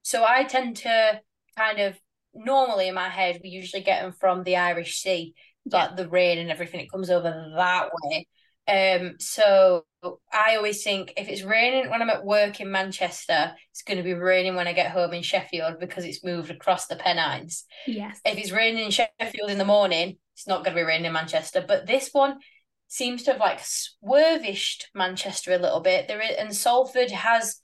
So 0.00 0.24
I 0.24 0.44
tend 0.44 0.76
to 0.78 1.20
kind 1.58 1.80
of 1.80 2.00
normally 2.34 2.88
in 2.88 2.94
my 2.94 3.08
head 3.08 3.40
we 3.42 3.50
usually 3.50 3.82
get 3.82 4.02
them 4.02 4.12
from 4.12 4.42
the 4.42 4.56
Irish 4.56 5.00
Sea, 5.00 5.34
yeah. 5.64 5.76
like 5.76 5.96
the 5.96 6.08
rain 6.08 6.38
and 6.38 6.50
everything. 6.50 6.80
It 6.80 6.90
comes 6.90 7.10
over 7.10 7.52
that 7.56 7.90
way. 8.02 8.26
Um, 8.68 9.16
so 9.18 9.84
I 10.32 10.56
always 10.56 10.82
think 10.82 11.14
if 11.16 11.28
it's 11.28 11.42
raining 11.42 11.90
when 11.90 12.00
I'm 12.00 12.10
at 12.10 12.24
work 12.24 12.60
in 12.60 12.70
Manchester, 12.70 13.54
it's 13.70 13.82
going 13.82 13.98
to 13.98 14.04
be 14.04 14.14
raining 14.14 14.54
when 14.54 14.68
I 14.68 14.72
get 14.72 14.90
home 14.90 15.12
in 15.12 15.22
Sheffield 15.22 15.78
because 15.80 16.04
it's 16.04 16.24
moved 16.24 16.50
across 16.50 16.86
the 16.86 16.96
Pennines. 16.96 17.64
Yes. 17.86 18.20
If 18.24 18.38
it's 18.38 18.52
raining 18.52 18.84
in 18.84 18.90
Sheffield 18.90 19.50
in 19.50 19.58
the 19.58 19.64
morning, 19.64 20.18
it's 20.34 20.46
not 20.46 20.64
going 20.64 20.76
to 20.76 20.80
be 20.80 20.86
raining 20.86 21.06
in 21.06 21.12
Manchester. 21.12 21.64
But 21.66 21.86
this 21.86 22.10
one 22.12 22.38
seems 22.88 23.22
to 23.24 23.32
have 23.32 23.40
like 23.40 23.60
swervished 23.60 24.84
Manchester 24.94 25.52
a 25.52 25.58
little 25.58 25.80
bit. 25.80 26.08
There 26.08 26.20
is, 26.20 26.36
and 26.38 26.54
Salford 26.54 27.10
has 27.10 27.60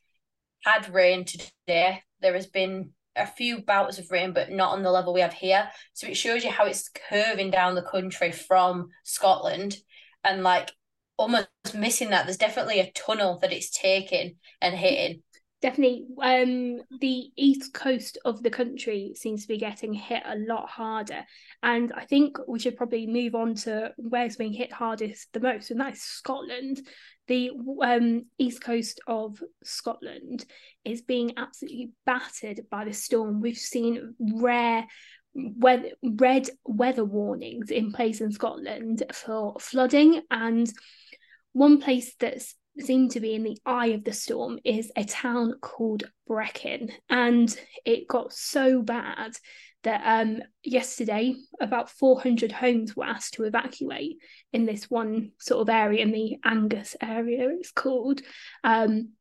had 0.64 0.92
rain 0.92 1.24
today. 1.24 2.02
There 2.20 2.34
has 2.34 2.46
been 2.46 2.90
a 3.18 3.26
few 3.26 3.62
bouts 3.62 3.98
of 3.98 4.10
rain, 4.10 4.32
but 4.32 4.50
not 4.50 4.72
on 4.72 4.82
the 4.82 4.90
level 4.90 5.12
we 5.12 5.20
have 5.20 5.34
here. 5.34 5.68
So 5.92 6.06
it 6.06 6.16
shows 6.16 6.44
you 6.44 6.50
how 6.50 6.66
it's 6.66 6.88
curving 7.08 7.50
down 7.50 7.74
the 7.74 7.82
country 7.82 8.32
from 8.32 8.88
Scotland. 9.04 9.76
And 10.24 10.42
like 10.42 10.72
almost 11.18 11.48
missing 11.74 12.10
that. 12.10 12.24
There's 12.24 12.38
definitely 12.38 12.80
a 12.80 12.90
tunnel 12.92 13.38
that 13.42 13.52
it's 13.52 13.70
taking 13.70 14.36
and 14.62 14.74
hitting. 14.74 15.22
Definitely. 15.60 16.06
Um, 16.22 16.80
the 17.00 17.30
east 17.36 17.74
coast 17.74 18.16
of 18.24 18.42
the 18.44 18.50
country 18.50 19.14
seems 19.16 19.42
to 19.42 19.48
be 19.48 19.58
getting 19.58 19.92
hit 19.92 20.22
a 20.24 20.36
lot 20.36 20.68
harder. 20.68 21.24
And 21.64 21.92
I 21.92 22.04
think 22.04 22.36
we 22.46 22.60
should 22.60 22.76
probably 22.76 23.08
move 23.08 23.34
on 23.34 23.56
to 23.56 23.92
where's 23.96 24.36
being 24.36 24.52
hit 24.52 24.72
hardest 24.72 25.32
the 25.32 25.40
most, 25.40 25.72
and 25.72 25.80
that's 25.80 26.00
Scotland. 26.00 26.80
The 27.28 27.50
um, 27.82 28.24
east 28.38 28.62
coast 28.62 29.00
of 29.06 29.42
Scotland 29.62 30.44
is 30.84 31.02
being 31.02 31.34
absolutely 31.36 31.90
battered 32.04 32.62
by 32.70 32.84
the 32.84 32.92
storm. 32.92 33.40
We've 33.40 33.56
seen 33.56 34.14
rare 34.18 34.86
weather, 35.34 35.90
red 36.02 36.48
weather 36.64 37.04
warnings 37.04 37.70
in 37.70 37.92
place 37.92 38.20
in 38.20 38.32
Scotland 38.32 39.02
for 39.12 39.56
flooding 39.60 40.22
and 40.30 40.72
one 41.52 41.80
place 41.80 42.14
that's 42.18 42.54
seemed 42.80 43.10
to 43.10 43.20
be 43.20 43.34
in 43.34 43.42
the 43.42 43.58
eye 43.66 43.88
of 43.88 44.04
the 44.04 44.12
storm 44.12 44.58
is 44.64 44.92
a 44.96 45.04
town 45.04 45.54
called 45.60 46.04
Brechin. 46.28 46.92
And 47.08 47.54
it 47.84 48.08
got 48.08 48.32
so 48.32 48.82
bad 48.82 49.32
that 49.88 50.02
um, 50.04 50.42
yesterday 50.62 51.34
about 51.60 51.88
400 51.90 52.52
homes 52.52 52.94
were 52.94 53.06
asked 53.06 53.34
to 53.34 53.44
evacuate 53.44 54.18
in 54.52 54.66
this 54.66 54.90
one 54.90 55.32
sort 55.40 55.62
of 55.62 55.70
area, 55.70 56.02
in 56.02 56.12
the 56.12 56.36
Angus 56.44 56.94
area, 57.00 57.48
it's 57.58 57.72
called. 57.72 58.20
Um, 58.62 59.12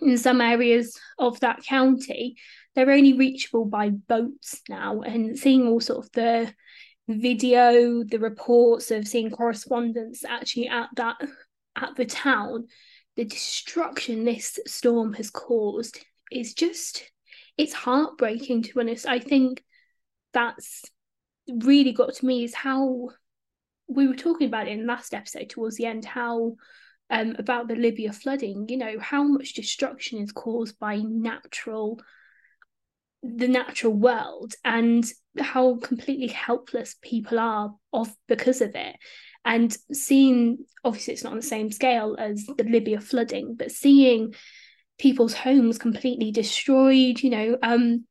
in 0.00 0.16
some 0.16 0.40
areas 0.40 0.98
of 1.18 1.38
that 1.40 1.62
county, 1.62 2.36
they're 2.74 2.90
only 2.90 3.12
reachable 3.12 3.66
by 3.66 3.90
boats 3.90 4.62
now. 4.68 5.02
And 5.02 5.38
seeing 5.38 5.68
all 5.68 5.80
sort 5.80 6.06
of 6.06 6.12
the 6.12 6.52
video, 7.06 8.02
the 8.02 8.18
reports 8.18 8.90
of 8.90 9.06
seeing 9.06 9.30
correspondence 9.30 10.24
actually 10.24 10.68
at 10.68 10.88
that 10.96 11.16
at 11.76 11.94
the 11.96 12.06
town, 12.06 12.68
the 13.16 13.26
destruction 13.26 14.24
this 14.24 14.58
storm 14.66 15.12
has 15.12 15.28
caused 15.28 16.02
is 16.32 16.54
just 16.54 17.10
it's 17.58 17.74
heartbreaking 17.74 18.62
to 18.62 18.74
be 18.74 18.80
honest. 18.80 19.06
I 19.06 19.18
think 19.18 19.62
that's 20.34 20.82
really 21.48 21.92
got 21.92 22.14
to 22.14 22.26
me 22.26 22.44
is 22.44 22.54
how 22.54 23.08
we 23.88 24.06
were 24.06 24.16
talking 24.16 24.48
about 24.48 24.68
in 24.68 24.86
last 24.86 25.14
episode 25.14 25.48
towards 25.48 25.76
the 25.76 25.86
end, 25.86 26.04
how 26.04 26.56
um 27.10 27.36
about 27.38 27.68
the 27.68 27.76
Libya 27.76 28.12
flooding, 28.12 28.66
you 28.68 28.76
know, 28.76 28.98
how 28.98 29.22
much 29.22 29.54
destruction 29.54 30.20
is 30.20 30.32
caused 30.32 30.78
by 30.78 30.96
natural 30.96 32.00
the 33.22 33.48
natural 33.48 33.94
world 33.94 34.52
and 34.64 35.04
how 35.38 35.76
completely 35.76 36.28
helpless 36.28 36.96
people 37.00 37.38
are 37.38 37.74
of 37.92 38.14
because 38.28 38.60
of 38.60 38.74
it. 38.74 38.96
And 39.44 39.76
seeing 39.92 40.58
obviously 40.84 41.14
it's 41.14 41.24
not 41.24 41.32
on 41.32 41.38
the 41.38 41.42
same 41.42 41.70
scale 41.70 42.16
as 42.18 42.44
the 42.46 42.64
Libya 42.64 43.00
flooding, 43.00 43.54
but 43.54 43.70
seeing 43.70 44.34
people's 44.98 45.34
homes 45.34 45.78
completely 45.78 46.30
destroyed, 46.32 47.20
you 47.20 47.30
know, 47.30 47.58
um, 47.62 48.06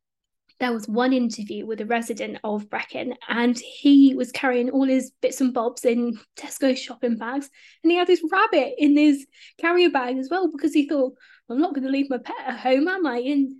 there 0.60 0.72
was 0.72 0.88
one 0.88 1.12
interview 1.12 1.66
with 1.66 1.80
a 1.80 1.86
resident 1.86 2.38
of 2.44 2.68
Brechin, 2.70 3.14
and 3.28 3.58
he 3.58 4.14
was 4.14 4.30
carrying 4.30 4.70
all 4.70 4.84
his 4.84 5.10
bits 5.20 5.40
and 5.40 5.52
bobs 5.52 5.84
in 5.84 6.18
Tesco 6.36 6.76
shopping 6.76 7.16
bags, 7.16 7.50
and 7.82 7.90
he 7.90 7.98
had 7.98 8.06
this 8.06 8.22
rabbit 8.30 8.74
in 8.78 8.96
his 8.96 9.26
carrier 9.58 9.90
bag 9.90 10.16
as 10.16 10.28
well 10.30 10.50
because 10.50 10.72
he 10.72 10.88
thought, 10.88 11.14
"I'm 11.48 11.60
not 11.60 11.74
going 11.74 11.84
to 11.84 11.90
leave 11.90 12.10
my 12.10 12.18
pet 12.18 12.36
at 12.46 12.60
home, 12.60 12.86
am 12.88 13.06
I?" 13.06 13.18
And 13.18 13.56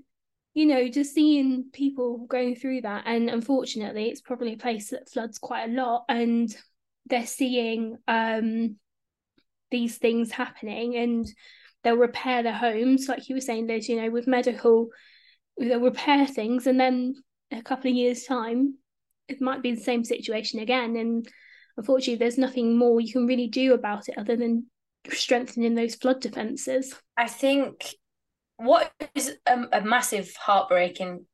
you 0.54 0.66
know, 0.66 0.88
just 0.88 1.14
seeing 1.14 1.70
people 1.72 2.26
going 2.26 2.54
through 2.54 2.82
that, 2.82 3.04
and 3.06 3.28
unfortunately, 3.28 4.08
it's 4.08 4.20
probably 4.20 4.52
a 4.54 4.58
place 4.58 4.90
that 4.90 5.10
floods 5.10 5.38
quite 5.38 5.68
a 5.68 5.72
lot, 5.72 6.04
and 6.08 6.54
they're 7.06 7.26
seeing 7.26 7.96
um, 8.06 8.76
these 9.72 9.98
things 9.98 10.30
happening, 10.30 10.94
and 10.96 11.26
they'll 11.82 11.96
repair 11.96 12.44
their 12.44 12.52
homes, 12.52 13.08
like 13.08 13.28
you 13.28 13.34
were 13.34 13.40
saying, 13.40 13.66
Liz. 13.66 13.88
You 13.88 14.00
know, 14.00 14.10
with 14.10 14.28
medical 14.28 14.90
they'll 15.58 15.80
repair 15.80 16.26
things 16.26 16.66
and 16.66 16.78
then 16.78 17.14
a 17.52 17.62
couple 17.62 17.90
of 17.90 17.96
years 17.96 18.24
time 18.24 18.76
it 19.28 19.40
might 19.40 19.62
be 19.62 19.74
the 19.74 19.80
same 19.80 20.04
situation 20.04 20.60
again. 20.60 20.96
And 20.96 21.26
unfortunately 21.76 22.16
there's 22.16 22.38
nothing 22.38 22.76
more 22.76 23.00
you 23.00 23.12
can 23.12 23.26
really 23.26 23.48
do 23.48 23.74
about 23.74 24.08
it 24.08 24.18
other 24.18 24.36
than 24.36 24.66
strengthening 25.10 25.74
those 25.74 25.94
flood 25.94 26.20
defences 26.20 26.94
i 27.18 27.28
think 27.28 27.94
what 28.56 28.90
is 29.14 29.36
a, 29.46 29.64
a 29.72 29.80
massive 29.82 30.34
heartbreaking 30.36 31.26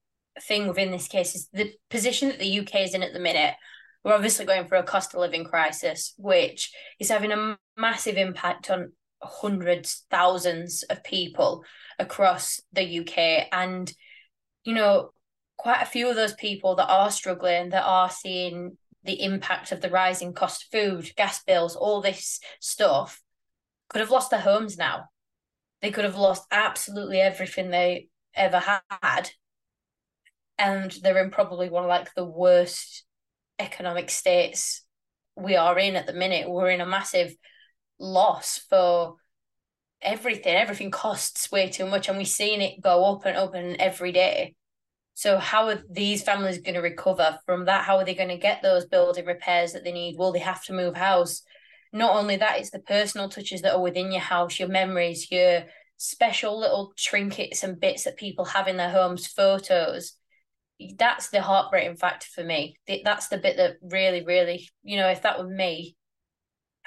thing 0.43 0.67
within 0.67 0.91
this 0.91 1.09
case 1.09 1.35
is 1.35 1.49
the 1.53 1.73
position 1.91 2.29
that 2.29 2.39
the 2.39 2.61
uk 2.61 2.75
is 2.75 2.95
in 2.95 3.03
at 3.03 3.13
the 3.13 3.21
minute. 3.21 3.55
We're 4.03 4.15
obviously 4.15 4.47
going 4.47 4.67
through 4.67 4.79
a 4.79 4.85
cost 4.85 5.13
of 5.13 5.21
living 5.21 5.45
crisis 5.45 6.15
which 6.17 6.73
is 6.99 7.11
having 7.11 7.33
a 7.33 7.59
massive 7.77 8.17
impact 8.17 8.71
on 8.71 8.93
hundreds 9.23 10.07
thousands 10.11 10.83
of 10.85 11.05
people 11.05 11.65
across 11.99 12.61
the 12.73 13.01
uk 13.01 13.19
and 13.53 13.93
you 14.65 14.75
know, 14.75 15.11
quite 15.57 15.83
a 15.83 15.87
few 15.87 16.09
of 16.09 16.17
those 16.17 16.35
people 16.35 16.77
that 16.77 16.89
are 16.89 17.11
struggling, 17.11 17.71
that 17.71 17.85
are 17.85 18.11
seeing 18.11 18.77
the 19.05 19.23
impact 19.23 19.73
of 19.73 19.81
the 19.81 19.91
rising 19.91 20.33
cost 20.33 20.65
of 20.65 20.71
food, 20.71 21.11
gas 21.17 21.43
bills, 21.45 21.77
all 21.77 22.01
this 22.01 22.41
stuff, 22.61 23.23
could 23.89 24.01
have 24.01 24.11
lost 24.11 24.31
their 24.31 24.41
homes 24.41 24.77
now. 24.79 25.07
They 25.83 25.91
could 25.91 26.05
have 26.05 26.17
lost 26.17 26.47
absolutely 26.51 27.21
everything 27.21 27.71
they 27.71 28.09
ever 28.35 28.63
had. 29.03 29.31
And 30.59 30.91
they're 31.03 31.23
in 31.25 31.31
probably 31.31 31.71
one 31.71 31.85
of 31.85 31.89
like 31.89 32.15
the 32.15 32.25
worst 32.25 33.05
economic 33.59 34.11
states 34.11 34.85
we 35.37 35.57
are 35.57 35.79
in 35.79 35.97
at 35.97 36.07
the 36.07 36.13
minute. 36.13 36.51
We're 36.51 36.71
in 36.71 36.81
a 36.83 36.87
massive 36.87 37.35
loss 37.99 38.59
for 38.69 39.17
everything. 40.03 40.55
Everything 40.57 40.91
costs 40.91 41.51
way 41.51 41.69
too 41.69 41.87
much, 41.87 42.09
and 42.09 42.19
we're 42.19 42.25
seeing 42.25 42.61
it 42.61 42.81
go 42.81 43.05
up 43.05 43.27
and 43.27 43.37
up 43.37 43.55
and 43.55 43.77
every 43.77 44.13
day. 44.13 44.55
So 45.15 45.39
how 45.39 45.69
are 45.69 45.83
these 45.91 46.23
families 46.23 46.59
going 46.59 46.77
to 46.77 46.81
recover 46.81 47.39
from 47.45 47.67
that? 47.67 47.85
How 47.85 47.97
are 47.97 48.05
they 48.05 48.15
going 48.15 48.31
to 48.31 48.39
get 48.39 48.63
those 48.63 48.87
building 48.87 49.27
repairs 49.27 49.73
that 49.73 49.85
they 49.85 49.93
need? 49.93 50.17
Will 50.17 50.33
they 50.33 50.39
have 50.39 50.65
to 50.65 50.73
move 50.73 50.97
house? 50.97 51.43
Not 51.93 52.17
only 52.17 52.37
that, 52.37 52.59
it's 52.59 52.71
the 52.71 52.79
personal 52.79 53.29
touches 53.29 53.63
that 53.63 53.75
are 53.75 53.83
within 53.83 54.13
your 54.13 54.23
house, 54.23 54.59
your 54.59 54.69
memories, 54.69 55.31
your 55.31 55.65
special 55.99 56.59
little 56.59 56.93
trinkets 56.97 57.63
and 57.63 57.79
bits 57.79 58.05
that 58.05 58.17
people 58.17 58.47
have 58.47 58.69
in 58.69 58.79
their 58.79 58.91
homes, 58.91 59.27
photos. 59.27 60.15
That's 60.97 61.29
the 61.29 61.43
heartbreaking 61.43 61.97
factor 61.97 62.29
for 62.35 62.43
me. 62.43 62.77
That's 63.05 63.29
the 63.29 63.37
bit 63.37 63.59
that 63.59 63.77
really, 63.83 64.25
really, 64.25 64.71
you 64.83 64.97
know, 64.97 65.09
if 65.09 65.23
that 65.23 65.39
were 65.39 65.47
me, 65.47 65.97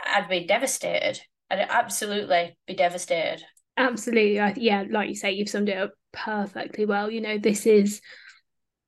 I'd 0.03 0.29
be 0.29 0.47
devastated. 0.47 1.21
I'd 1.51 1.59
absolutely 1.69 2.57
be 2.67 2.73
devastated. 2.75 3.43
Absolutely. 3.77 4.35
Yeah, 4.57 4.85
like 4.89 5.09
you 5.09 5.15
say, 5.15 5.31
you've 5.31 5.49
summed 5.49 5.69
it 5.69 5.77
up 5.77 5.93
perfectly 6.11 6.85
well. 6.85 7.09
You 7.09 7.21
know, 7.21 7.37
this 7.37 7.65
is 7.65 8.01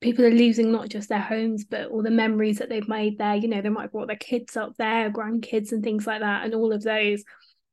people 0.00 0.24
are 0.24 0.30
losing 0.30 0.70
not 0.70 0.88
just 0.88 1.08
their 1.08 1.20
homes, 1.20 1.64
but 1.64 1.86
all 1.86 2.02
the 2.02 2.10
memories 2.10 2.58
that 2.58 2.68
they've 2.68 2.88
made 2.88 3.18
there. 3.18 3.34
You 3.34 3.48
know, 3.48 3.60
they 3.60 3.68
might 3.68 3.82
have 3.82 3.92
brought 3.92 4.08
their 4.08 4.16
kids 4.16 4.56
up 4.56 4.74
there, 4.78 5.10
grandkids, 5.10 5.72
and 5.72 5.82
things 5.82 6.06
like 6.06 6.20
that. 6.20 6.44
And 6.44 6.54
all 6.54 6.72
of 6.72 6.82
those 6.82 7.24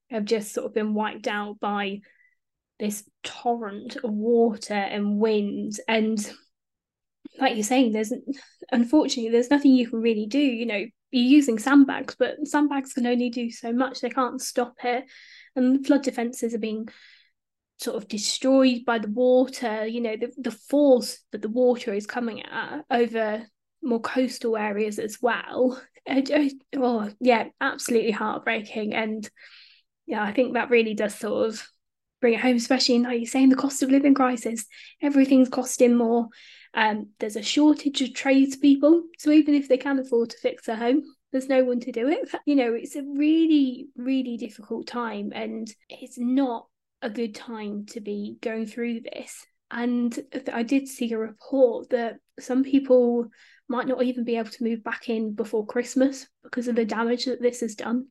have 0.10 0.25
just 0.25 0.54
sort 0.54 0.66
of 0.66 0.74
been 0.74 0.94
wiped 0.94 1.28
out 1.28 1.60
by 1.60 2.00
this 2.80 3.04
torrent 3.24 3.96
of 3.98 4.12
water 4.12 4.74
and 4.74 5.20
wind. 5.20 5.80
And 5.88 6.18
like 7.40 7.56
you're 7.56 7.63
saying, 7.63 7.92
there's 7.94 8.13
unfortunately 8.72 9.32
there's 9.32 9.52
nothing 9.52 9.74
you 9.74 9.90
can 9.90 10.02
really 10.02 10.25
do. 10.25 10.40
You 10.40 10.66
know, 10.66 10.86
you're 11.13 11.24
using 11.24 11.60
sandbags, 11.60 12.15
but 12.15 12.46
sandbags 12.48 12.93
can 12.93 13.08
only 13.08 13.29
do 13.29 13.51
so 13.51 13.72
much. 13.72 14.01
They 14.01 14.10
can't 14.10 14.41
stop 14.41 14.75
it. 14.84 15.05
And 15.55 15.86
flood 15.86 16.03
defences 16.03 16.53
are 16.53 16.60
being 16.60 16.89
sort 17.77 17.98
of 17.98 18.08
destroyed 18.08 18.86
by 18.86 19.00
the 19.00 19.10
water, 19.10 19.86
you 19.86 20.01
know, 20.01 20.15
the, 20.15 20.32
the 20.38 20.51
force 20.51 21.20
that 21.32 21.41
the 21.41 21.50
water 21.50 21.93
is 21.93 22.08
coming 22.08 22.43
at 22.43 22.86
over 22.89 23.46
more 23.82 24.00
coastal 24.01 24.58
areas 24.58 25.00
as 25.00 25.22
well. 25.22 25.82
Uh, 26.05 26.22
oh, 26.75 27.10
yeah, 27.22 27.46
absolutely 27.62 28.12
heartbreaking. 28.12 28.93
And 28.93 29.29
yeah, 30.05 30.22
I 30.22 30.34
think 30.34 30.55
that 30.55 30.70
really 30.70 30.93
does 30.96 31.15
sort 31.15 31.48
of 31.48 31.65
bring 32.20 32.34
it 32.34 32.41
home, 32.41 32.58
especially 32.58 32.96
in, 32.96 33.03
like 33.03 33.22
you're 33.22 33.25
saying, 33.25 33.48
the 33.48 33.55
cost 33.55 33.82
of 33.84 33.89
living 33.89 34.13
crisis. 34.13 34.65
Everything's 35.01 35.48
costing 35.48 35.96
more. 35.96 36.27
Um, 36.74 37.10
there's 37.20 37.36
a 37.36 37.44
shortage 37.44 38.01
of 38.01 38.13
tradespeople. 38.13 39.03
So 39.18 39.32
even 39.32 39.53
if 39.53 39.68
they 39.68 39.77
can 39.77 40.00
afford 40.00 40.32
to 40.32 40.38
fix 40.38 40.65
their 40.65 40.75
home, 40.75 41.03
there's 41.32 41.50
no 41.50 41.63
one 41.63 41.80
to 41.82 41.92
do 41.92 42.08
it. 42.08 42.30
You 42.46 42.56
know, 42.56 42.74
it's 42.74 42.96
a 42.96 43.03
really, 43.03 43.88
really 43.96 44.38
difficult 44.38 44.88
time. 44.88 45.32
And 45.34 45.68
it's 45.89 46.18
not 46.18 46.68
a 47.01 47.10
good 47.10 47.36
time 47.36 47.86
to 47.88 48.01
be 48.01 48.38
going 48.42 48.65
through 48.65 49.01
this. 49.01 49.46
And 49.70 50.18
I 50.51 50.63
did 50.63 50.88
see 50.88 51.12
a 51.13 51.18
report 51.18 51.89
that 51.89 52.18
some 52.39 52.63
people 52.63 53.27
might 53.68 53.88
not 53.88 54.03
even 54.03 54.24
be 54.24 54.38
able 54.38 54.51
to 54.51 54.63
move 54.63 54.84
back 54.84 55.10
in 55.10 55.34
before 55.34 55.65
Christmas 55.65 56.27
because 56.44 56.68
of 56.68 56.75
the 56.75 56.86
damage 56.86 57.25
that 57.25 57.42
this 57.42 57.62
has 57.62 57.75
done. 57.75 58.08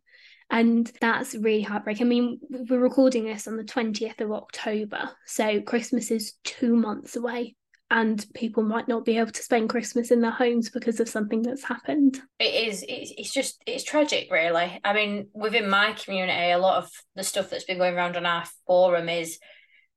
And 0.50 0.90
that's 1.00 1.35
really 1.35 1.62
heartbreaking. 1.62 2.07
I 2.07 2.09
mean, 2.09 2.40
we're 2.50 2.78
recording 2.78 3.25
this 3.25 3.47
on 3.47 3.57
the 3.57 3.64
20th 3.64 4.21
of 4.21 4.33
October. 4.33 5.11
So 5.26 5.61
Christmas 5.62 6.11
is 6.11 6.35
two 6.45 6.75
months 6.76 7.16
away 7.16 7.57
and 7.92 8.25
people 8.34 8.62
might 8.62 8.88
not 8.88 9.04
be 9.04 9.18
able 9.18 9.30
to 9.30 9.42
spend 9.42 9.68
Christmas 9.68 10.11
in 10.11 10.22
their 10.22 10.30
homes 10.30 10.70
because 10.70 10.99
of 10.99 11.11
something 11.11 11.42
that's 11.42 11.62
happened. 11.62 12.20
It 12.38 12.68
is. 12.68 12.82
It's, 12.88 13.12
it's 13.18 13.32
just 13.32 13.62
it's 13.66 13.84
tragic, 13.84 14.32
really. 14.32 14.80
I 14.82 14.94
mean, 14.94 15.28
within 15.34 15.68
my 15.68 15.92
community, 15.92 16.50
a 16.50 16.58
lot 16.58 16.82
of 16.82 16.90
the 17.16 17.22
stuff 17.22 17.50
that's 17.50 17.64
been 17.64 17.76
going 17.76 17.94
around 17.94 18.16
on 18.16 18.25
our 18.25 18.44
forum 18.66 19.11
is, 19.11 19.38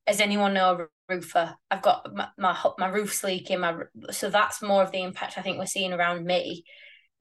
as 0.06 0.20
anyone 0.20 0.54
know 0.54 0.88
roofer? 1.08 1.56
I've 1.72 1.82
got 1.82 2.14
my, 2.14 2.28
my 2.38 2.58
my 2.78 2.90
roof's 2.90 3.24
leaking. 3.24 3.62
My 3.62 3.78
so 4.12 4.30
that's 4.30 4.62
more 4.62 4.84
of 4.84 4.92
the 4.92 5.02
impact 5.02 5.38
I 5.38 5.42
think 5.42 5.58
we're 5.58 5.66
seeing 5.66 5.94
around 5.94 6.26
me. 6.26 6.66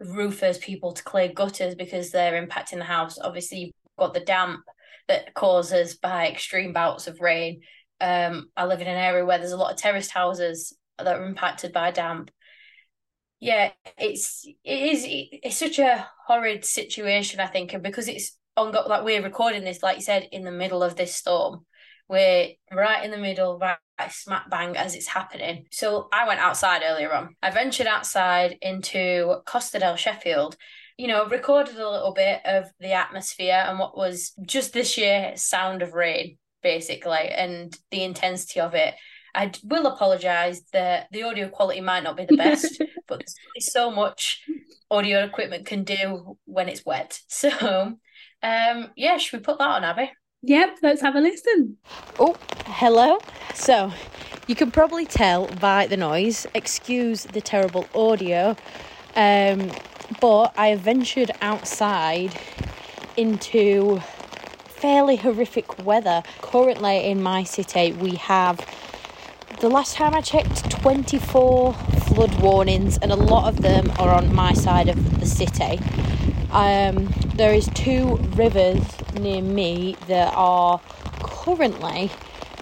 Roofers, 0.00 0.58
people 0.58 0.92
to 0.92 1.04
clear 1.04 1.28
gutters 1.32 1.76
because 1.76 2.10
they're 2.10 2.44
impacting 2.44 2.78
the 2.78 2.84
house. 2.84 3.16
Obviously, 3.22 3.58
you've 3.58 3.72
got 3.96 4.12
the 4.12 4.20
damp 4.20 4.62
that 5.06 5.34
causes 5.34 5.94
by 5.94 6.26
extreme 6.26 6.72
bouts 6.72 7.06
of 7.06 7.20
rain 7.20 7.60
um, 8.00 8.50
I 8.56 8.66
live 8.66 8.80
in 8.80 8.86
an 8.86 8.96
area 8.96 9.24
where 9.24 9.38
there's 9.38 9.52
a 9.52 9.56
lot 9.56 9.72
of 9.72 9.78
terraced 9.78 10.10
houses 10.10 10.76
that 10.98 11.16
are 11.16 11.24
impacted 11.24 11.72
by 11.72 11.90
damp. 11.90 12.30
Yeah, 13.40 13.72
it's 13.98 14.46
it 14.46 14.94
is 14.94 15.04
it's 15.06 15.58
such 15.58 15.78
a 15.78 16.06
horrid 16.26 16.64
situation, 16.64 17.40
I 17.40 17.46
think, 17.46 17.72
and 17.72 17.82
because 17.82 18.08
it's 18.08 18.36
on 18.56 18.72
like 18.72 19.04
we're 19.04 19.22
recording 19.22 19.64
this, 19.64 19.82
like 19.82 19.96
you 19.96 20.02
said, 20.02 20.28
in 20.32 20.44
the 20.44 20.52
middle 20.52 20.82
of 20.82 20.96
this 20.96 21.14
storm. 21.14 21.66
We're 22.06 22.50
right 22.70 23.02
in 23.02 23.10
the 23.10 23.16
middle, 23.16 23.58
right 23.58 23.78
smack 24.10 24.50
bang 24.50 24.76
as 24.76 24.94
it's 24.94 25.06
happening. 25.06 25.66
So 25.72 26.08
I 26.12 26.28
went 26.28 26.40
outside 26.40 26.82
earlier 26.84 27.12
on. 27.14 27.34
I 27.42 27.50
ventured 27.50 27.86
outside 27.86 28.58
into 28.60 29.36
Costa 29.46 29.78
del 29.78 29.96
Sheffield 29.96 30.56
you 30.96 31.08
know, 31.08 31.26
recorded 31.26 31.76
a 31.76 31.90
little 31.90 32.12
bit 32.12 32.40
of 32.44 32.70
the 32.78 32.92
atmosphere 32.92 33.64
and 33.66 33.78
what 33.78 33.96
was 33.96 34.32
just 34.42 34.72
this 34.72 34.96
year 34.96 35.32
sound 35.36 35.82
of 35.82 35.92
rain 35.92 36.38
basically, 36.64 37.28
and 37.28 37.78
the 37.92 38.02
intensity 38.02 38.59
of 38.59 38.75
it. 38.75 38.94
I 39.37 39.52
will 39.62 39.87
apologise 39.87 40.62
that 40.73 41.09
the 41.12 41.25
audio 41.25 41.49
quality 41.49 41.80
might 41.80 42.02
not 42.02 42.16
be 42.16 42.25
the 42.25 42.37
best, 42.37 42.83
but 43.06 43.23
there's 43.54 43.73
so 43.73 43.90
much 43.90 44.42
audio 44.90 45.25
equipment 45.25 45.66
can 45.66 45.85
do 45.85 46.37
when 46.47 46.68
it's 46.68 46.85
wet. 46.85 47.21
So, 47.28 47.50
um, 48.42 48.90
yeah, 48.97 49.16
should 49.16 49.38
we 49.38 49.44
put 49.44 49.59
that 49.59 49.68
on, 49.68 49.85
Abby? 49.85 50.11
Yep, 50.42 50.78
let's 50.83 51.00
have 51.00 51.14
a 51.14 51.21
listen. 51.21 51.78
Oh, 52.18 52.37
hello. 52.66 53.18
So, 53.54 53.92
you 54.47 54.54
can 54.54 54.71
probably 54.71 55.06
tell 55.06 55.47
by 55.47 55.87
the 55.87 55.97
noise, 55.97 56.47
excuse 56.54 57.25
the 57.25 57.40
terrible 57.40 57.87
audio, 57.94 58.56
um, 59.16 59.71
but 60.21 60.52
I 60.56 60.68
have 60.68 60.80
ventured 60.80 61.30
outside 61.40 62.38
into 63.16 64.02
fairly 64.84 65.16
horrific 65.16 65.82
weather. 65.86 66.22
Currently 66.42 67.06
in 67.06 67.22
my 67.22 67.42
city, 67.42 67.92
we 67.92 68.16
have 68.16 68.60
the 69.60 69.70
last 69.70 69.96
time 69.96 70.14
I 70.14 70.20
checked 70.20 70.70
24 70.72 71.72
flood 71.72 72.38
warnings, 72.42 72.98
and 72.98 73.10
a 73.10 73.16
lot 73.16 73.48
of 73.48 73.62
them 73.62 73.90
are 73.98 74.10
on 74.10 74.34
my 74.34 74.52
side 74.52 74.90
of 74.90 75.20
the 75.20 75.24
city. 75.24 75.80
Um, 76.50 77.14
there 77.34 77.54
is 77.54 77.70
two 77.72 78.16
rivers 78.36 78.82
near 79.14 79.40
me 79.40 79.96
that 80.06 80.34
are 80.36 80.78
currently 81.22 82.10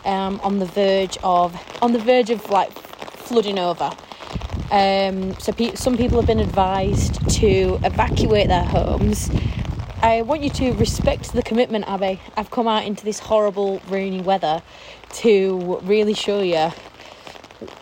um, 0.05 0.39
on 0.45 0.61
the 0.61 0.67
verge 0.67 1.19
of 1.25 1.61
on 1.83 1.93
the 1.93 1.99
verge 1.99 2.31
of 2.31 2.49
like 2.51 2.71
flooding 2.71 3.59
over. 3.59 3.91
Um, 4.71 5.37
so 5.41 5.53
pe- 5.53 5.75
some 5.75 5.97
people 5.97 6.19
have 6.19 6.29
been 6.29 6.39
advised 6.39 7.15
to 7.41 7.81
evacuate 7.83 8.47
their 8.47 8.65
homes. 8.65 9.29
I 10.05 10.23
want 10.23 10.43
you 10.43 10.51
to 10.51 10.73
respect 10.73 11.33
the 11.33 11.45
commitment, 11.45 11.87
Abby. 11.87 12.21
I've 12.37 12.51
come 12.51 12.67
out 12.67 12.85
into 12.85 13.05
this 13.05 13.21
horrible 13.21 13.81
rainy 13.87 14.21
weather 14.21 14.61
to 15.13 15.79
really 15.85 16.13
show 16.13 16.41
you 16.41 16.73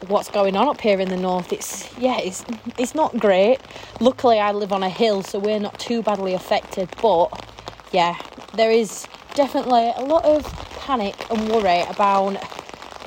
what's 0.07 0.29
going 0.29 0.55
on 0.55 0.69
up 0.69 0.83
here 0.83 1.01
in 1.01 1.09
the 1.09 1.17
north. 1.17 1.51
It's 1.51 1.91
yeah, 1.97 2.19
it's 2.19 2.45
it's 2.77 2.95
not 2.95 3.19
great. 3.19 3.59
Luckily, 4.01 4.39
I 4.39 4.53
live 4.53 4.71
on 4.71 4.83
a 4.83 4.91
hill, 4.91 5.23
so 5.23 5.39
we're 5.39 5.61
not 5.61 5.79
too 5.79 6.03
badly 6.03 6.35
affected. 6.35 6.91
But 7.01 7.43
yeah, 7.91 8.19
there 8.53 8.71
is 8.71 9.07
definitely 9.35 9.91
a 9.97 10.03
lot 10.03 10.27
of 10.27 10.45
panic 10.81 11.15
and 11.31 11.49
worry 11.49 11.81
about 11.89 12.37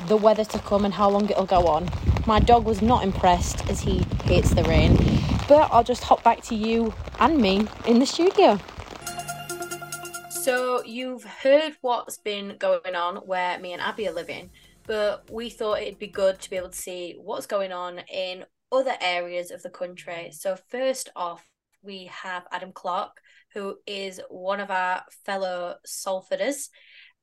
the 0.07 0.17
weather 0.17 0.43
to 0.43 0.57
come 0.57 0.85
and 0.85 0.93
how 0.93 1.11
long 1.11 1.29
it'll 1.29 1.45
go 1.45 1.67
on. 1.67 1.87
My 2.25 2.39
dog 2.39 2.65
was 2.65 2.81
not 2.81 3.03
impressed 3.03 3.69
as 3.69 3.79
he 3.79 3.99
hates 4.23 4.55
the 4.55 4.63
rain, 4.63 4.97
but 5.47 5.71
I'll 5.71 5.83
just 5.83 6.03
hop 6.03 6.23
back 6.23 6.41
to 6.45 6.55
you 6.55 6.95
and 7.19 7.37
me 7.37 7.67
in 7.85 7.99
the 7.99 8.07
studio. 8.07 8.59
So 10.43 10.83
you've 10.83 11.23
heard 11.23 11.77
what's 11.81 12.17
been 12.17 12.57
going 12.59 12.95
on 12.95 13.17
where 13.17 13.57
me 13.59 13.73
and 13.73 13.81
Abby 13.81 14.07
are 14.07 14.13
living 14.13 14.49
but 14.85 15.29
we 15.31 15.49
thought 15.49 15.81
it'd 15.81 15.99
be 15.99 16.07
good 16.07 16.39
to 16.41 16.49
be 16.49 16.57
able 16.57 16.69
to 16.69 16.77
see 16.77 17.15
what's 17.19 17.45
going 17.45 17.71
on 17.71 17.99
in 18.11 18.45
other 18.71 18.95
areas 18.99 19.51
of 19.51 19.61
the 19.63 19.69
country. 19.69 20.31
So, 20.31 20.57
first 20.69 21.09
off, 21.15 21.47
we 21.81 22.09
have 22.11 22.43
Adam 22.51 22.71
Clark, 22.73 23.21
who 23.53 23.77
is 23.85 24.19
one 24.29 24.59
of 24.59 24.71
our 24.71 25.03
fellow 25.25 25.75
Salforders. 25.87 26.69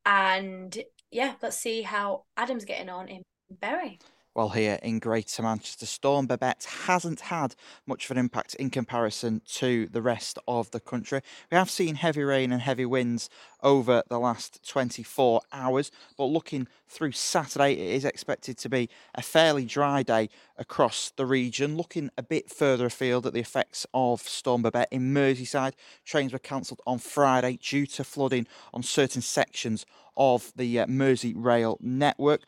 And 0.07 0.77
yeah, 1.11 1.35
let's 1.43 1.59
see 1.59 1.83
how 1.83 2.25
Adam's 2.37 2.65
getting 2.65 2.89
on 2.89 3.09
in 3.09 3.23
Bury. 3.50 3.99
Well, 4.41 4.49
here 4.49 4.79
in 4.83 5.01
Greater 5.01 5.43
Manchester, 5.43 5.85
Storm 5.85 6.27
Babet 6.27 6.67
hasn't 6.87 7.21
had 7.21 7.55
much 7.87 8.07
of 8.07 8.13
an 8.13 8.17
impact 8.17 8.55
in 8.55 8.71
comparison 8.71 9.43
to 9.57 9.87
the 9.89 10.01
rest 10.01 10.39
of 10.49 10.71
the 10.71 10.81
country. 10.81 11.21
We 11.53 11.59
have 11.59 11.69
seen 11.69 11.97
heavy 11.97 12.23
rain 12.23 12.51
and 12.51 12.63
heavy 12.63 12.87
winds 12.87 13.29
over 13.63 14.03
the 14.09 14.19
last 14.19 14.67
24 14.67 15.43
hours, 15.53 15.91
but 16.17 16.25
looking 16.25 16.69
through 16.89 17.13
Saturday, 17.13 17.75
it 17.75 17.97
is 17.97 18.07
expected 18.07 18.57
to 18.57 18.71
be 18.71 18.89
a 19.15 19.21
fairly 19.21 19.67
dry 19.67 20.03
day 20.03 20.31
across 20.57 21.13
the 21.17 21.27
region. 21.27 21.77
Looking 21.77 22.09
a 22.17 22.23
bit 22.23 22.51
further 22.51 22.87
afield 22.87 23.27
at 23.27 23.35
the 23.35 23.41
effects 23.41 23.87
of 23.93 24.23
Storm 24.23 24.63
Babet 24.63 24.89
in 24.91 25.13
Merseyside, 25.13 25.75
trains 26.07 26.33
were 26.33 26.39
cancelled 26.39 26.81
on 26.87 26.99
Friday 26.99 27.59
due 27.63 27.85
to 27.89 28.05
flooding 28.05 28.47
on 28.73 28.83
certain 28.83 29.21
sections 29.21 29.85
of 30.17 30.53
the 30.57 30.81
uh, 30.81 30.87
Merseyrail 30.87 31.81
network 31.81 32.43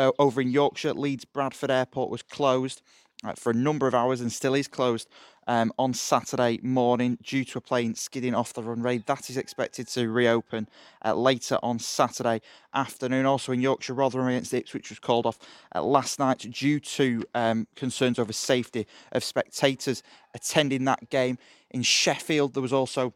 uh, 0.00 0.12
over 0.18 0.40
in 0.40 0.50
Yorkshire, 0.50 0.94
Leeds 0.94 1.26
Bradford 1.26 1.70
Airport 1.70 2.10
was 2.10 2.22
closed 2.22 2.80
uh, 3.22 3.34
for 3.34 3.50
a 3.50 3.54
number 3.54 3.86
of 3.86 3.94
hours 3.94 4.22
and 4.22 4.32
still 4.32 4.54
is 4.54 4.66
closed 4.66 5.08
um, 5.46 5.70
on 5.78 5.92
Saturday 5.92 6.58
morning 6.62 7.18
due 7.22 7.44
to 7.44 7.58
a 7.58 7.60
plane 7.60 7.94
skidding 7.94 8.34
off 8.34 8.54
the 8.54 8.62
runway. 8.62 8.96
That 8.98 9.28
is 9.28 9.36
expected 9.36 9.88
to 9.88 10.08
reopen 10.08 10.68
uh, 11.04 11.14
later 11.14 11.58
on 11.62 11.78
Saturday 11.78 12.40
afternoon. 12.72 13.26
Also 13.26 13.52
in 13.52 13.60
Yorkshire, 13.60 13.92
Rotherham 13.92 14.28
against 14.28 14.54
Ipswich 14.54 14.88
was 14.88 14.98
called 14.98 15.26
off 15.26 15.38
uh, 15.74 15.82
last 15.82 16.18
night 16.18 16.38
due 16.50 16.80
to 16.80 17.22
um, 17.34 17.66
concerns 17.76 18.18
over 18.18 18.32
safety 18.32 18.86
of 19.12 19.22
spectators 19.22 20.02
attending 20.34 20.86
that 20.86 21.10
game. 21.10 21.36
In 21.72 21.82
Sheffield, 21.82 22.54
there 22.54 22.62
was 22.62 22.72
also 22.72 23.12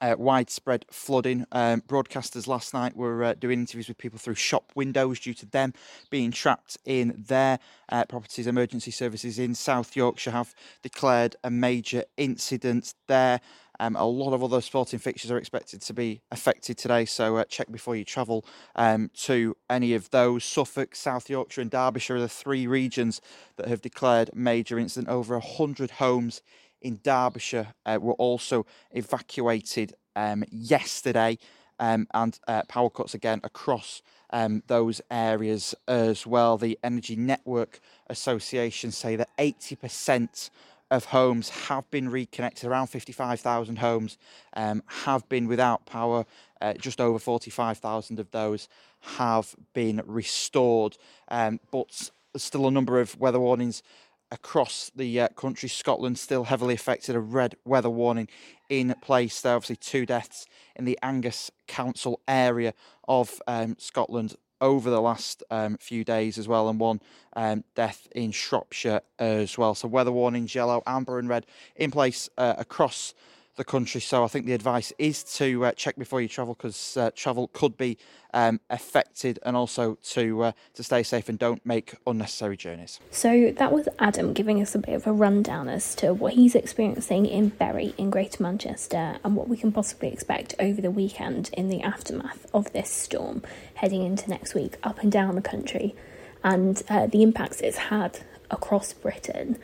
uh, 0.00 0.16
widespread 0.18 0.84
flooding. 0.90 1.46
Um, 1.52 1.82
broadcasters 1.82 2.46
last 2.46 2.74
night 2.74 2.96
were 2.96 3.24
uh, 3.24 3.34
doing 3.34 3.60
interviews 3.60 3.88
with 3.88 3.98
people 3.98 4.18
through 4.18 4.34
shop 4.34 4.72
windows 4.74 5.20
due 5.20 5.34
to 5.34 5.46
them 5.46 5.74
being 6.10 6.30
trapped 6.30 6.78
in 6.84 7.24
their 7.28 7.58
uh, 7.88 8.04
properties. 8.04 8.46
Emergency 8.46 8.90
services 8.90 9.38
in 9.38 9.54
South 9.54 9.96
Yorkshire 9.96 10.30
have 10.30 10.54
declared 10.82 11.36
a 11.44 11.50
major 11.50 12.04
incident 12.16 12.94
there. 13.06 13.40
Um, 13.80 13.96
a 13.96 14.04
lot 14.04 14.34
of 14.34 14.44
other 14.44 14.60
sporting 14.60 14.98
fixtures 14.98 15.30
are 15.30 15.38
expected 15.38 15.80
to 15.80 15.94
be 15.94 16.20
affected 16.30 16.76
today, 16.76 17.06
so 17.06 17.38
uh, 17.38 17.44
check 17.44 17.72
before 17.72 17.96
you 17.96 18.04
travel 18.04 18.44
um, 18.76 19.10
to 19.22 19.56
any 19.70 19.94
of 19.94 20.10
those. 20.10 20.44
Suffolk, 20.44 20.94
South 20.94 21.30
Yorkshire, 21.30 21.62
and 21.62 21.70
Derbyshire 21.70 22.16
are 22.16 22.20
the 22.20 22.28
three 22.28 22.66
regions 22.66 23.22
that 23.56 23.68
have 23.68 23.80
declared 23.80 24.30
major 24.34 24.78
incident. 24.78 25.08
Over 25.08 25.38
100 25.38 25.92
homes 25.92 26.42
in 26.82 27.00
Derbyshire 27.02 27.74
uh, 27.86 27.98
were 28.00 28.14
also 28.14 28.66
evacuated 28.92 29.94
um, 30.16 30.44
yesterday, 30.50 31.38
um, 31.78 32.06
and 32.12 32.38
uh, 32.46 32.62
power 32.68 32.90
cuts 32.90 33.14
again 33.14 33.40
across 33.44 34.02
um, 34.30 34.62
those 34.66 35.00
areas 35.10 35.74
as 35.88 36.26
well. 36.26 36.58
The 36.58 36.78
Energy 36.82 37.16
Network 37.16 37.80
Association 38.08 38.90
say 38.90 39.16
that 39.16 39.28
80% 39.38 40.50
of 40.90 41.06
homes 41.06 41.48
have 41.50 41.88
been 41.90 42.08
reconnected. 42.08 42.68
Around 42.68 42.88
55,000 42.88 43.76
homes 43.76 44.18
um, 44.54 44.82
have 44.86 45.28
been 45.28 45.46
without 45.46 45.86
power. 45.86 46.26
Uh, 46.60 46.74
just 46.74 47.00
over 47.00 47.18
45,000 47.18 48.18
of 48.18 48.30
those 48.32 48.68
have 49.00 49.54
been 49.72 50.02
restored. 50.04 50.96
Um, 51.28 51.60
but 51.70 52.10
there's 52.32 52.42
still 52.42 52.66
a 52.66 52.70
number 52.70 53.00
of 53.00 53.18
weather 53.18 53.40
warnings 53.40 53.82
across 54.30 54.90
the 54.94 55.20
uh, 55.20 55.28
country. 55.28 55.68
Scotland 55.68 56.18
still 56.18 56.44
heavily 56.44 56.74
affected, 56.74 57.16
a 57.16 57.20
red 57.20 57.56
weather 57.64 57.90
warning 57.90 58.28
in 58.68 58.94
place. 59.00 59.40
There 59.40 59.52
are 59.52 59.56
obviously 59.56 59.76
two 59.76 60.06
deaths 60.06 60.46
in 60.76 60.84
the 60.84 60.98
Angus 61.02 61.50
Council 61.66 62.20
area 62.28 62.74
of 63.08 63.42
um, 63.46 63.76
Scotland 63.78 64.36
over 64.60 64.90
the 64.90 65.00
last 65.00 65.42
um, 65.50 65.78
few 65.78 66.04
days 66.04 66.38
as 66.38 66.46
well, 66.46 66.68
and 66.68 66.78
one 66.78 67.00
um, 67.34 67.64
death 67.74 68.06
in 68.14 68.30
Shropshire 68.30 69.00
as 69.18 69.56
well. 69.56 69.74
So 69.74 69.88
weather 69.88 70.12
warnings, 70.12 70.54
yellow, 70.54 70.82
amber, 70.86 71.18
and 71.18 71.28
red 71.28 71.46
in 71.76 71.90
place 71.90 72.28
uh, 72.36 72.54
across 72.58 73.14
the 73.60 73.64
country. 73.64 74.00
So 74.00 74.24
I 74.24 74.28
think 74.28 74.46
the 74.46 74.54
advice 74.54 74.90
is 74.98 75.22
to 75.34 75.66
uh, 75.66 75.72
check 75.72 75.96
before 75.96 76.22
you 76.22 76.28
travel 76.28 76.54
because 76.54 76.96
uh, 76.96 77.10
travel 77.14 77.50
could 77.52 77.76
be 77.76 77.98
um, 78.32 78.58
affected, 78.70 79.38
and 79.44 79.54
also 79.54 79.98
to 80.14 80.44
uh, 80.44 80.52
to 80.74 80.82
stay 80.82 81.02
safe 81.02 81.28
and 81.28 81.38
don't 81.38 81.64
make 81.66 81.94
unnecessary 82.06 82.56
journeys. 82.56 83.00
So 83.10 83.52
that 83.56 83.70
was 83.70 83.86
Adam 83.98 84.32
giving 84.32 84.62
us 84.62 84.74
a 84.74 84.78
bit 84.78 84.94
of 84.94 85.06
a 85.06 85.12
rundown 85.12 85.68
as 85.68 85.94
to 85.96 86.14
what 86.14 86.32
he's 86.32 86.54
experiencing 86.54 87.26
in 87.26 87.50
Bury 87.50 87.92
in 87.98 88.08
Greater 88.08 88.42
Manchester 88.42 89.18
and 89.22 89.36
what 89.36 89.46
we 89.48 89.56
can 89.58 89.72
possibly 89.72 90.08
expect 90.08 90.54
over 90.58 90.80
the 90.80 90.90
weekend 90.90 91.50
in 91.52 91.68
the 91.68 91.82
aftermath 91.82 92.46
of 92.54 92.72
this 92.72 92.88
storm 92.88 93.42
heading 93.74 94.02
into 94.06 94.30
next 94.30 94.54
week 94.54 94.76
up 94.82 95.00
and 95.00 95.12
down 95.12 95.34
the 95.34 95.42
country, 95.42 95.94
and 96.42 96.82
uh, 96.88 97.06
the 97.06 97.22
impacts 97.22 97.60
it's 97.60 97.76
had 97.92 98.20
across 98.50 98.94
Britain. 98.94 99.58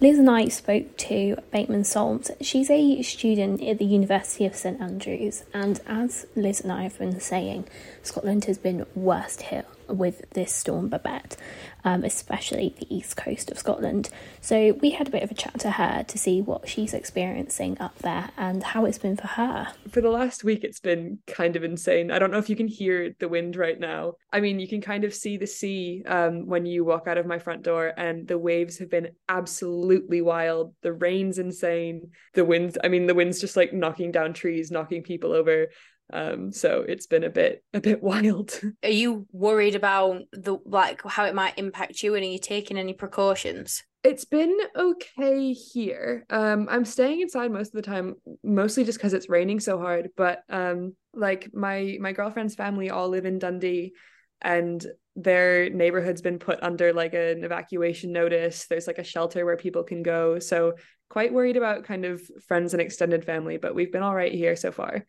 Liz 0.00 0.18
and 0.18 0.28
I 0.28 0.48
spoke 0.48 0.96
to 0.98 1.36
Bateman 1.52 1.84
Salt. 1.84 2.30
She's 2.40 2.68
a 2.68 3.00
student 3.02 3.62
at 3.62 3.78
the 3.78 3.84
University 3.84 4.44
of 4.44 4.56
St 4.56 4.80
Andrews, 4.80 5.44
and 5.54 5.80
as 5.86 6.26
Liz 6.34 6.60
and 6.60 6.72
I 6.72 6.82
have 6.82 6.98
been 6.98 7.20
saying, 7.20 7.66
Scotland 8.02 8.46
has 8.46 8.58
been 8.58 8.86
worst 8.96 9.42
hit 9.42 9.66
with 9.88 10.28
this 10.30 10.54
storm 10.54 10.88
Babet, 10.88 11.36
um, 11.84 12.04
especially 12.04 12.74
the 12.78 12.94
east 12.94 13.16
coast 13.16 13.50
of 13.50 13.58
Scotland. 13.58 14.10
So 14.40 14.72
we 14.80 14.90
had 14.90 15.08
a 15.08 15.10
bit 15.10 15.22
of 15.22 15.30
a 15.30 15.34
chat 15.34 15.58
to 15.60 15.72
her 15.72 16.04
to 16.06 16.18
see 16.18 16.40
what 16.40 16.68
she's 16.68 16.94
experiencing 16.94 17.76
up 17.80 17.98
there 17.98 18.30
and 18.36 18.62
how 18.62 18.84
it's 18.84 18.98
been 18.98 19.16
for 19.16 19.26
her. 19.26 19.68
For 19.90 20.00
the 20.00 20.10
last 20.10 20.44
week, 20.44 20.64
it's 20.64 20.80
been 20.80 21.18
kind 21.26 21.56
of 21.56 21.64
insane. 21.64 22.10
I 22.10 22.18
don't 22.18 22.30
know 22.30 22.38
if 22.38 22.50
you 22.50 22.56
can 22.56 22.68
hear 22.68 23.14
the 23.18 23.28
wind 23.28 23.56
right 23.56 23.78
now. 23.78 24.14
I 24.32 24.40
mean, 24.40 24.60
you 24.60 24.68
can 24.68 24.80
kind 24.80 25.04
of 25.04 25.14
see 25.14 25.36
the 25.36 25.46
sea 25.46 26.02
um, 26.06 26.46
when 26.46 26.66
you 26.66 26.84
walk 26.84 27.06
out 27.06 27.18
of 27.18 27.26
my 27.26 27.38
front 27.38 27.62
door, 27.62 27.92
and 27.96 28.26
the 28.26 28.38
waves 28.38 28.78
have 28.78 28.90
been 28.90 29.10
absolutely 29.28 30.20
wild. 30.20 30.74
The 30.82 30.92
rain's 30.92 31.38
insane. 31.38 32.10
The 32.34 32.44
winds, 32.44 32.78
I 32.82 32.88
mean, 32.88 33.06
the 33.06 33.14
wind's 33.14 33.40
just 33.40 33.56
like 33.56 33.72
knocking 33.72 34.12
down 34.12 34.32
trees, 34.32 34.70
knocking 34.70 35.02
people 35.02 35.32
over 35.32 35.68
um 36.12 36.52
so 36.52 36.84
it's 36.86 37.06
been 37.06 37.24
a 37.24 37.30
bit 37.30 37.64
a 37.72 37.80
bit 37.80 38.02
wild. 38.02 38.60
Are 38.82 38.90
you 38.90 39.26
worried 39.32 39.74
about 39.74 40.22
the 40.32 40.58
like 40.64 41.02
how 41.04 41.24
it 41.24 41.34
might 41.34 41.58
impact 41.58 42.02
you 42.02 42.14
and 42.14 42.24
are 42.24 42.28
you 42.28 42.38
taking 42.38 42.78
any 42.78 42.92
precautions? 42.92 43.82
It's 44.02 44.26
been 44.26 44.56
okay 44.76 45.52
here. 45.52 46.26
Um 46.30 46.68
i'm 46.70 46.84
staying 46.84 47.20
inside 47.20 47.50
most 47.50 47.68
of 47.68 47.82
the 47.82 47.90
time 47.90 48.14
mostly 48.42 48.84
just 48.84 48.98
because 48.98 49.14
it's 49.14 49.28
raining 49.28 49.60
so 49.60 49.78
hard 49.78 50.10
but 50.16 50.42
um 50.50 50.94
like 51.14 51.50
my 51.54 51.96
my 52.00 52.12
girlfriend's 52.12 52.54
family 52.54 52.90
all 52.90 53.08
live 53.08 53.24
in 53.24 53.38
dundee 53.38 53.94
and 54.42 54.84
their 55.16 55.70
neighborhood's 55.70 56.20
been 56.20 56.38
put 56.40 56.60
under 56.62 56.92
like 56.92 57.14
an 57.14 57.44
evacuation 57.44 58.10
notice. 58.12 58.66
There's 58.66 58.88
like 58.88 58.98
a 58.98 59.04
shelter 59.04 59.44
where 59.44 59.56
people 59.56 59.84
can 59.84 60.02
go. 60.02 60.40
So 60.40 60.74
quite 61.08 61.32
worried 61.32 61.56
about 61.56 61.84
kind 61.84 62.04
of 62.04 62.20
friends 62.48 62.74
and 62.74 62.82
extended 62.82 63.24
family 63.24 63.56
but 63.56 63.74
we've 63.74 63.92
been 63.92 64.02
all 64.02 64.14
right 64.14 64.32
here 64.32 64.56
so 64.56 64.72
far 64.72 65.04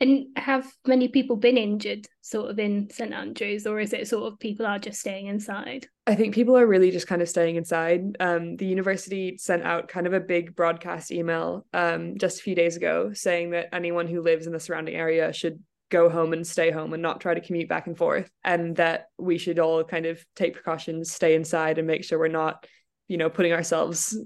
and 0.00 0.26
have 0.36 0.70
many 0.86 1.08
people 1.08 1.36
been 1.36 1.56
injured 1.56 2.06
sort 2.22 2.50
of 2.50 2.58
in 2.58 2.88
St 2.90 3.12
Andrews, 3.12 3.66
or 3.66 3.80
is 3.80 3.92
it 3.92 4.08
sort 4.08 4.32
of 4.32 4.38
people 4.38 4.66
are 4.66 4.78
just 4.78 5.00
staying 5.00 5.26
inside? 5.26 5.86
I 6.06 6.14
think 6.14 6.34
people 6.34 6.56
are 6.56 6.66
really 6.66 6.90
just 6.90 7.06
kind 7.06 7.22
of 7.22 7.28
staying 7.28 7.56
inside. 7.56 8.16
Um, 8.18 8.56
the 8.56 8.66
university 8.66 9.36
sent 9.38 9.62
out 9.62 9.88
kind 9.88 10.06
of 10.06 10.12
a 10.12 10.20
big 10.20 10.56
broadcast 10.56 11.10
email 11.10 11.66
um, 11.72 12.16
just 12.18 12.40
a 12.40 12.42
few 12.42 12.54
days 12.54 12.76
ago 12.76 13.12
saying 13.12 13.50
that 13.50 13.74
anyone 13.74 14.06
who 14.06 14.22
lives 14.22 14.46
in 14.46 14.52
the 14.52 14.60
surrounding 14.60 14.94
area 14.94 15.32
should 15.32 15.60
go 15.90 16.08
home 16.08 16.32
and 16.32 16.46
stay 16.46 16.70
home 16.70 16.92
and 16.92 17.02
not 17.02 17.20
try 17.20 17.34
to 17.34 17.40
commute 17.40 17.68
back 17.68 17.86
and 17.86 17.98
forth, 17.98 18.30
and 18.44 18.76
that 18.76 19.06
we 19.18 19.38
should 19.38 19.58
all 19.58 19.84
kind 19.84 20.06
of 20.06 20.24
take 20.34 20.54
precautions, 20.54 21.12
stay 21.12 21.34
inside, 21.34 21.78
and 21.78 21.86
make 21.86 22.04
sure 22.04 22.18
we're 22.18 22.28
not 22.28 22.64
you 23.10 23.16
know, 23.16 23.28
putting 23.28 23.52
ourselves 23.52 24.16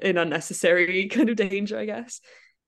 in 0.00 0.16
unnecessary 0.16 1.08
kind 1.12 1.28
of 1.28 1.36
danger, 1.36 1.78
I 1.78 1.84
guess. 1.84 2.22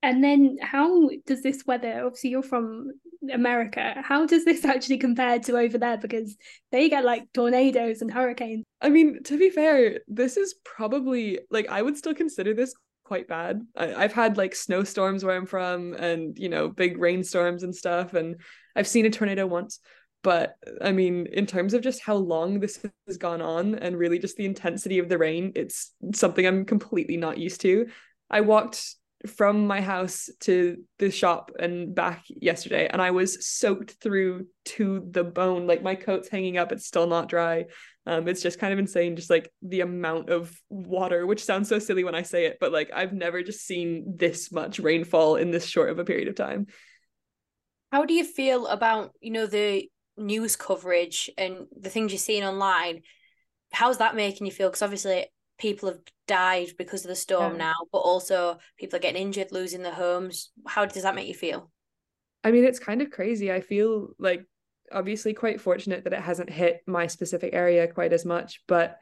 And 0.07 0.23
then 0.23 0.59
how 0.63 1.09
does 1.27 1.43
this 1.43 1.65
weather, 1.67 2.05
obviously 2.05 2.31
you're 2.31 2.45
from 2.45 2.93
America, 3.33 3.95
how 4.05 4.25
does 4.25 4.45
this 4.45 4.65
actually 4.65 4.99
compare 4.99 5.41
to 5.41 5.59
over 5.59 5.79
there? 5.79 5.97
Because 5.97 6.37
they 6.71 6.89
get 6.89 7.05
like 7.05 7.25
tornadoes 7.35 8.03
and 8.03 8.13
hurricanes. 8.13 8.65
I 8.81 8.89
mean, 8.89 9.25
to 9.25 9.37
be 9.37 9.51
fair, 9.51 9.99
this 10.07 10.37
is 10.37 10.55
probably 10.65 11.41
like 11.51 11.69
I 11.69 11.83
would 11.83 11.97
still 11.97 12.15
consider 12.15 12.55
this 12.55 12.73
quite 13.03 13.27
bad. 13.27 13.63
I, 13.77 14.03
have 14.03 14.13
had 14.13 14.37
like 14.37 14.55
snowstorms 14.55 15.25
where 15.25 15.35
I'm 15.35 15.45
from 15.45 15.95
and, 15.95 16.39
you 16.39 16.51
know, 16.51 16.69
big 16.69 16.99
rainstorms 16.99 17.65
and 17.65 17.75
stuff. 17.75 18.15
And 18.15 18.37
I've 18.77 18.87
seen 18.87 19.07
a 19.07 19.11
tornado 19.11 19.45
once. 19.45 19.81
But 20.23 20.55
I 20.81 20.93
mean, 20.93 21.27
in 21.33 21.47
terms 21.47 21.75
of 21.75 21.83
just 21.83 22.01
how 22.01 22.15
long 22.15 22.61
this 22.61 22.81
has 23.09 23.17
gone 23.17 23.43
on 23.43 23.75
and 23.75 23.99
really 23.99 24.21
just 24.21 24.37
the 24.37 24.47
intensity 24.47 25.01
of 25.01 25.09
the 25.09 25.19
rain, 25.19 25.51
it's 25.57 25.91
something 26.15 26.47
I'm 26.47 26.65
completely 26.65 27.17
not 27.17 27.39
used 27.39 27.61
to. 27.63 27.89
I 28.31 28.43
walked 28.43 28.95
from 29.27 29.67
my 29.67 29.81
house 29.81 30.29
to 30.41 30.77
the 30.99 31.11
shop 31.11 31.51
and 31.59 31.95
back 31.95 32.25
yesterday 32.29 32.87
and 32.89 33.01
I 33.01 33.11
was 33.11 33.47
soaked 33.47 33.93
through 34.03 34.47
to 34.67 35.07
the 35.11 35.25
bone. 35.25 35.67
Like 35.67 35.83
my 35.83 35.95
coat's 35.95 36.29
hanging 36.29 36.59
up 36.59 36.71
it's 36.71 36.87
still 36.87 37.07
not 37.07 37.29
dry. 37.29 37.65
Um 38.07 38.29
it's 38.29 38.43
just 38.43 38.59
kind 38.59 38.73
of 38.73 38.79
insane 38.79 39.17
just 39.17 39.31
like 39.31 39.51
the 39.63 39.81
amount 39.81 40.29
of 40.29 40.55
water 40.69 41.27
which 41.27 41.45
sounds 41.45 41.69
so 41.69 41.79
silly 41.79 42.05
when 42.05 42.15
I 42.15 42.23
say 42.23 42.47
it 42.47 42.59
but 42.61 42.73
like 42.73 42.91
I've 42.95 43.13
never 43.13 43.43
just 43.43 43.67
seen 43.67 44.15
this 44.17 44.53
much 44.53 44.79
rainfall 44.79 45.37
in 45.37 45.51
this 45.51 45.67
short 45.67 45.91
of 45.91 45.99
a 45.99 46.05
period 46.05 46.29
of 46.29 46.35
time. 46.35 46.67
How 47.93 48.05
do 48.05 48.15
you 48.15 48.25
feel 48.25 48.67
about 48.67 49.13
you 49.21 49.33
know 49.33 49.47
the 49.47 49.89
news 50.19 50.57
coverage 50.57 51.31
and 51.39 51.67
the 51.79 51.91
things 51.91 52.13
you're 52.13 52.19
seeing 52.19 52.45
online? 52.45 53.03
How's 53.73 53.99
that 53.99 54.15
making 54.15 54.47
you 54.47 54.53
feel? 54.53 54.69
Because 54.69 54.83
obviously 54.83 55.27
people 55.59 55.89
have 55.89 56.01
died 56.27 56.69
because 56.79 57.05
of 57.05 57.09
the 57.09 57.17
storm 57.17 57.53
yeah. 57.53 57.59
now, 57.59 57.75
but 57.93 57.99
also 57.99 58.59
people 58.79 58.97
are 58.97 59.01
getting 59.01 59.23
injured, 59.23 59.53
losing 59.53 59.83
their 59.83 59.95
homes. 59.95 60.51
How 60.67 60.85
does 60.85 61.03
that 61.03 61.15
make 61.15 61.29
you 61.29 61.35
feel? 61.35 61.71
I 62.45 62.51
mean, 62.51 62.65
it's 62.65 62.79
kind 62.79 63.03
of 63.03 63.11
crazy. 63.11 63.51
I 63.51 63.61
feel 63.61 64.11
like 64.19 64.45
obviously 64.93 65.35
quite 65.35 65.61
fortunate 65.61 66.05
that 66.05 66.13
it 66.13 66.21
hasn't 66.21 66.51
hit 66.51 66.83
my 66.87 67.07
specific 67.07 67.55
area 67.55 67.89
quite 67.89 68.13
as 68.13 68.25
much, 68.25 68.63
but 68.69 68.99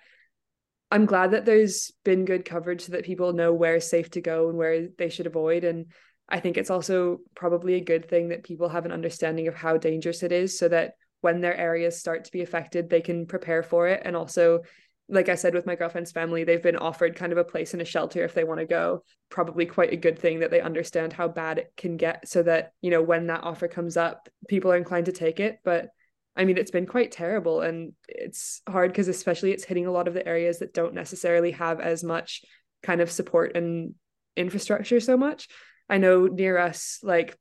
I'm 0.90 1.06
glad 1.06 1.32
that 1.32 1.44
there's 1.44 1.92
been 2.04 2.24
good 2.24 2.44
coverage 2.44 2.82
so 2.82 2.92
that 2.92 3.04
people 3.04 3.32
know 3.32 3.52
where 3.52 3.76
is 3.76 3.90
safe 3.90 4.10
to 4.12 4.20
go 4.20 4.48
and 4.48 4.56
where 4.56 4.88
they 4.96 5.08
should 5.08 5.26
avoid. 5.26 5.64
And 5.64 5.86
I 6.28 6.40
think 6.40 6.56
it's 6.56 6.70
also 6.70 7.18
probably 7.34 7.74
a 7.74 7.84
good 7.84 8.08
thing 8.08 8.28
that 8.28 8.44
people 8.44 8.68
have 8.68 8.86
an 8.86 8.92
understanding 8.92 9.48
of 9.48 9.54
how 9.54 9.76
dangerous 9.76 10.22
it 10.22 10.32
is 10.32 10.58
so 10.58 10.68
that 10.68 10.94
when 11.20 11.40
their 11.40 11.56
areas 11.56 11.98
start 11.98 12.24
to 12.24 12.32
be 12.32 12.42
affected, 12.42 12.88
they 12.88 13.00
can 13.00 13.26
prepare 13.26 13.62
for 13.62 13.88
it 13.88 14.02
and 14.04 14.14
also 14.14 14.60
like 15.08 15.28
I 15.28 15.34
said 15.34 15.54
with 15.54 15.66
my 15.66 15.74
girlfriend's 15.74 16.12
family, 16.12 16.44
they've 16.44 16.62
been 16.62 16.76
offered 16.76 17.16
kind 17.16 17.32
of 17.32 17.38
a 17.38 17.44
place 17.44 17.74
in 17.74 17.80
a 17.80 17.84
shelter 17.84 18.24
if 18.24 18.34
they 18.34 18.44
want 18.44 18.60
to 18.60 18.66
go. 18.66 19.02
Probably 19.28 19.66
quite 19.66 19.92
a 19.92 19.96
good 19.96 20.18
thing 20.18 20.40
that 20.40 20.50
they 20.50 20.60
understand 20.60 21.12
how 21.12 21.28
bad 21.28 21.58
it 21.58 21.72
can 21.76 21.96
get 21.96 22.26
so 22.26 22.42
that, 22.42 22.72
you 22.80 22.90
know, 22.90 23.02
when 23.02 23.26
that 23.26 23.44
offer 23.44 23.68
comes 23.68 23.96
up, 23.96 24.28
people 24.48 24.72
are 24.72 24.76
inclined 24.76 25.06
to 25.06 25.12
take 25.12 25.40
it. 25.40 25.58
But 25.64 25.88
I 26.36 26.44
mean, 26.44 26.56
it's 26.56 26.70
been 26.70 26.86
quite 26.86 27.12
terrible 27.12 27.60
and 27.60 27.92
it's 28.08 28.62
hard 28.68 28.92
because, 28.92 29.08
especially, 29.08 29.52
it's 29.52 29.64
hitting 29.64 29.86
a 29.86 29.92
lot 29.92 30.08
of 30.08 30.14
the 30.14 30.26
areas 30.26 30.58
that 30.60 30.74
don't 30.74 30.94
necessarily 30.94 31.52
have 31.52 31.80
as 31.80 32.02
much 32.02 32.42
kind 32.82 33.00
of 33.00 33.10
support 33.10 33.56
and 33.56 33.94
infrastructure 34.36 35.00
so 35.00 35.16
much. 35.16 35.48
I 35.88 35.98
know 35.98 36.26
near 36.26 36.58
us, 36.58 36.98
like 37.02 37.38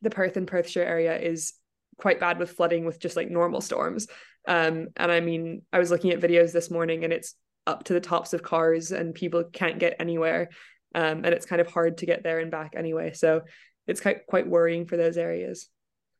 the 0.00 0.10
Perth 0.10 0.36
and 0.36 0.46
Perthshire 0.46 0.84
area 0.84 1.18
is 1.18 1.52
quite 1.98 2.20
bad 2.20 2.38
with 2.38 2.52
flooding 2.52 2.84
with 2.84 2.98
just 2.98 3.16
like 3.16 3.30
normal 3.30 3.60
storms. 3.60 4.06
Um, 4.50 4.88
and 4.96 5.12
I 5.12 5.20
mean, 5.20 5.62
I 5.72 5.78
was 5.78 5.92
looking 5.92 6.10
at 6.10 6.20
videos 6.20 6.52
this 6.52 6.72
morning 6.72 7.04
and 7.04 7.12
it's 7.12 7.36
up 7.68 7.84
to 7.84 7.92
the 7.92 8.00
tops 8.00 8.32
of 8.32 8.42
cars 8.42 8.90
and 8.90 9.14
people 9.14 9.44
can't 9.44 9.78
get 9.78 9.94
anywhere. 10.00 10.48
Um, 10.92 11.24
and 11.24 11.26
it's 11.26 11.46
kind 11.46 11.60
of 11.60 11.68
hard 11.68 11.98
to 11.98 12.06
get 12.06 12.24
there 12.24 12.40
and 12.40 12.50
back 12.50 12.74
anyway. 12.76 13.12
So 13.12 13.42
it's 13.86 14.00
quite 14.00 14.26
quite 14.26 14.48
worrying 14.48 14.86
for 14.86 14.96
those 14.96 15.16
areas. 15.16 15.68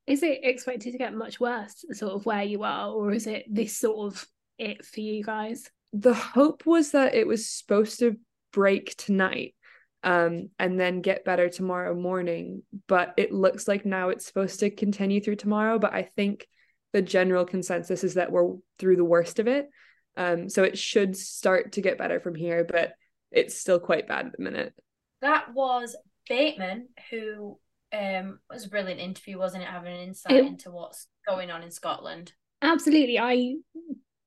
Is 0.07 0.23
it 0.23 0.41
expected 0.45 0.93
to 0.93 0.99
get 0.99 1.13
much 1.13 1.41
worse, 1.41 1.85
sort 1.91 2.13
of 2.13 2.25
where 2.25 2.45
you 2.45 2.63
are, 2.63 2.91
or 2.91 3.13
is 3.13 3.27
it 3.27 3.47
this 3.51 3.77
sort 3.77 4.13
of 4.13 4.25
it 4.59 4.85
for 4.87 5.01
you 5.01 5.25
guys? 5.25 5.69
The 5.93 6.15
hope 6.15 6.67
was 6.67 6.93
that 6.93 7.17
it 7.17 7.27
was 7.27 7.51
supposed 7.51 7.99
to 7.99 8.17
break 8.53 8.95
tonight 8.97 9.57
um, 10.05 10.51
and 10.61 10.79
then 10.79 11.01
get 11.01 11.25
better 11.25 11.49
tomorrow 11.49 11.97
morning. 11.97 12.63
But 12.87 13.15
it 13.17 13.33
looks 13.33 13.67
like 13.67 13.85
now 13.85 14.11
it's 14.11 14.27
supposed 14.27 14.61
to 14.61 14.71
continue 14.71 15.21
through 15.21 15.37
tomorrow. 15.37 15.81
But 15.81 15.95
I 15.95 16.03
think 16.03 16.47
the 16.93 17.03
general 17.03 17.45
consensus 17.45 18.05
is 18.05 18.15
that 18.15 18.33
we're 18.33 18.57
through 18.79 18.97
the 18.97 19.05
worst 19.05 19.39
of 19.39 19.49
it. 19.49 19.69
Um, 20.17 20.49
so 20.49 20.65
it 20.65 20.77
should 20.77 21.17
start 21.17 21.73
to 21.73 21.81
get 21.81 21.99
better 21.99 22.21
from 22.21 22.35
here, 22.35 22.65
but 22.65 22.93
it's 23.31 23.59
still 23.59 23.79
quite 23.79 24.09
bad 24.09 24.27
at 24.27 24.33
the 24.37 24.43
minute. 24.43 24.75
That 25.23 25.55
was 25.55 25.97
Bateman, 26.29 26.89
who 27.11 27.59
um, 27.93 28.41
was 28.51 28.67
a 28.67 28.69
brilliant 28.69 29.01
interview, 29.01 29.39
wasn't 29.39 29.63
it? 29.63 29.69
Having 29.69 29.95
an 29.95 30.09
insight 30.09 30.33
it, 30.33 30.45
into 30.45 30.71
what's 30.71 31.07
going 31.29 31.51
on 31.51 31.63
in 31.63 31.71
Scotland. 31.71 32.33
Absolutely. 32.63 33.19
I 33.19 33.55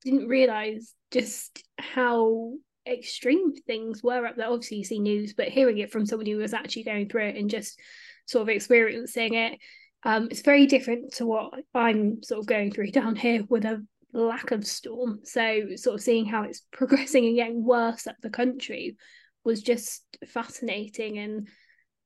didn't 0.04 0.28
realise 0.28 0.93
just 1.12 1.63
how 1.78 2.54
extreme 2.88 3.54
things 3.54 4.02
were 4.04 4.26
up 4.26 4.36
there. 4.36 4.49
Obviously, 4.49 4.78
you 4.78 4.84
see 4.84 4.99
news, 4.99 5.34
but 5.34 5.49
hearing 5.49 5.78
it 5.78 5.91
from 5.91 6.06
somebody 6.06 6.32
who 6.32 6.38
was 6.38 6.54
actually 6.54 6.84
going 6.84 7.10
through 7.10 7.28
it 7.28 7.36
and 7.36 7.49
just 7.49 7.80
sort 8.26 8.43
of 8.43 8.49
experiencing 8.49 9.34
it 9.34 9.60
um, 10.05 10.27
it's 10.29 10.41
very 10.41 10.65
different 10.65 11.13
to 11.13 11.25
what 11.25 11.53
I'm 11.73 12.21
sort 12.23 12.39
of 12.39 12.45
going 12.45 12.71
through 12.71 12.91
down 12.91 13.15
here 13.15 13.43
with 13.49 13.65
a 13.65 13.85
lack 14.13 14.51
of 14.51 14.65
storm. 14.65 15.21
So, 15.23 15.75
sort 15.75 15.95
of 15.95 16.01
seeing 16.01 16.25
how 16.25 16.43
it's 16.43 16.61
progressing 16.71 17.25
and 17.25 17.35
getting 17.35 17.65
worse 17.65 18.07
up 18.07 18.15
the 18.21 18.29
country 18.29 18.97
was 19.43 19.61
just 19.61 20.03
fascinating 20.27 21.17
and 21.19 21.47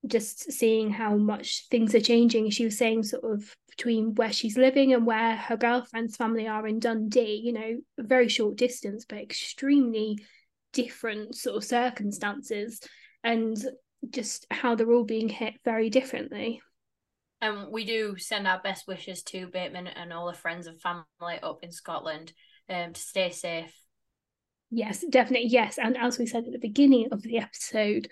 just 0.05 0.51
seeing 0.51 0.89
how 0.89 1.17
much 1.17 1.67
things 1.69 1.93
are 1.93 1.99
changing. 1.99 2.49
She 2.49 2.65
was 2.65 2.77
saying, 2.77 3.03
sort 3.03 3.23
of, 3.23 3.55
between 3.69 4.15
where 4.15 4.31
she's 4.31 4.57
living 4.57 4.93
and 4.93 5.05
where 5.05 5.35
her 5.35 5.57
girlfriend's 5.57 6.15
family 6.15 6.47
are 6.47 6.65
in 6.67 6.79
Dundee, 6.79 7.41
you 7.43 7.53
know, 7.53 7.77
a 7.99 8.03
very 8.03 8.27
short 8.27 8.55
distance, 8.55 9.05
but 9.07 9.19
extremely 9.19 10.17
different 10.73 11.35
sort 11.35 11.57
of 11.57 11.63
circumstances 11.63 12.79
and 13.23 13.57
just 14.09 14.45
how 14.49 14.75
they're 14.75 14.91
all 14.91 15.03
being 15.03 15.29
hit 15.29 15.55
very 15.63 15.89
differently. 15.89 16.61
And 17.41 17.71
we 17.71 17.85
do 17.85 18.17
send 18.17 18.47
our 18.47 18.59
best 18.59 18.87
wishes 18.87 19.21
to 19.23 19.47
Bateman 19.47 19.87
and 19.87 20.11
all 20.11 20.27
the 20.27 20.37
friends 20.37 20.67
and 20.67 20.81
family 20.81 21.05
up 21.43 21.59
in 21.61 21.71
Scotland 21.71 22.33
um, 22.69 22.93
to 22.93 22.99
stay 22.99 23.29
safe. 23.29 23.73
Yes, 24.71 25.05
definitely. 25.09 25.49
Yes. 25.49 25.77
And 25.77 25.97
as 25.97 26.17
we 26.17 26.25
said 26.25 26.45
at 26.45 26.51
the 26.51 26.59
beginning 26.59 27.09
of 27.11 27.21
the 27.21 27.37
episode, 27.37 28.09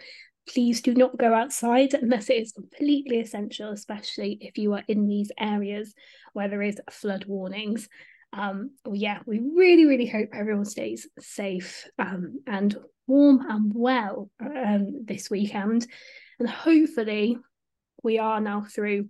please 0.48 0.82
do 0.82 0.94
not 0.94 1.18
go 1.18 1.34
outside 1.34 1.94
unless 1.94 2.30
it 2.30 2.42
is 2.42 2.52
completely 2.52 3.20
essential, 3.20 3.72
especially 3.72 4.38
if 4.42 4.58
you 4.58 4.74
are 4.74 4.84
in 4.88 5.08
these 5.08 5.32
areas 5.40 5.94
where 6.34 6.48
there 6.48 6.62
is 6.62 6.80
flood 6.92 7.26
warnings. 7.26 7.90
Um, 8.32 8.72
yeah, 8.92 9.20
we 9.26 9.40
really, 9.40 9.86
really 9.86 10.06
hope 10.06 10.30
everyone 10.34 10.66
stays 10.66 11.08
safe 11.20 11.88
um, 11.98 12.42
and 12.46 12.78
warm 13.08 13.42
and 13.50 13.72
well 13.74 14.30
um, 14.40 15.06
this 15.06 15.30
weekend. 15.30 15.88
And 16.40 16.50
hopefully, 16.50 17.38
we 18.06 18.20
are 18.20 18.40
now 18.40 18.62
through 18.62 19.10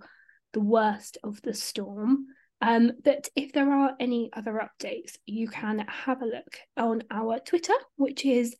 the 0.54 0.62
worst 0.62 1.20
of 1.24 1.40
the 1.42 1.54
storm. 1.54 2.26
Um, 2.62 2.94
but 3.04 3.28
if 3.36 3.52
there 3.52 3.72
are 3.72 3.92
any 4.00 4.32
other 4.34 4.68
updates, 4.68 5.18
you 5.26 5.50
can 5.50 5.80
have 5.88 6.22
a 6.22 6.26
look 6.26 6.58
on 6.78 7.04
our 7.12 7.40
Twitter, 7.40 7.76
which 7.98 8.26
is 8.26 8.56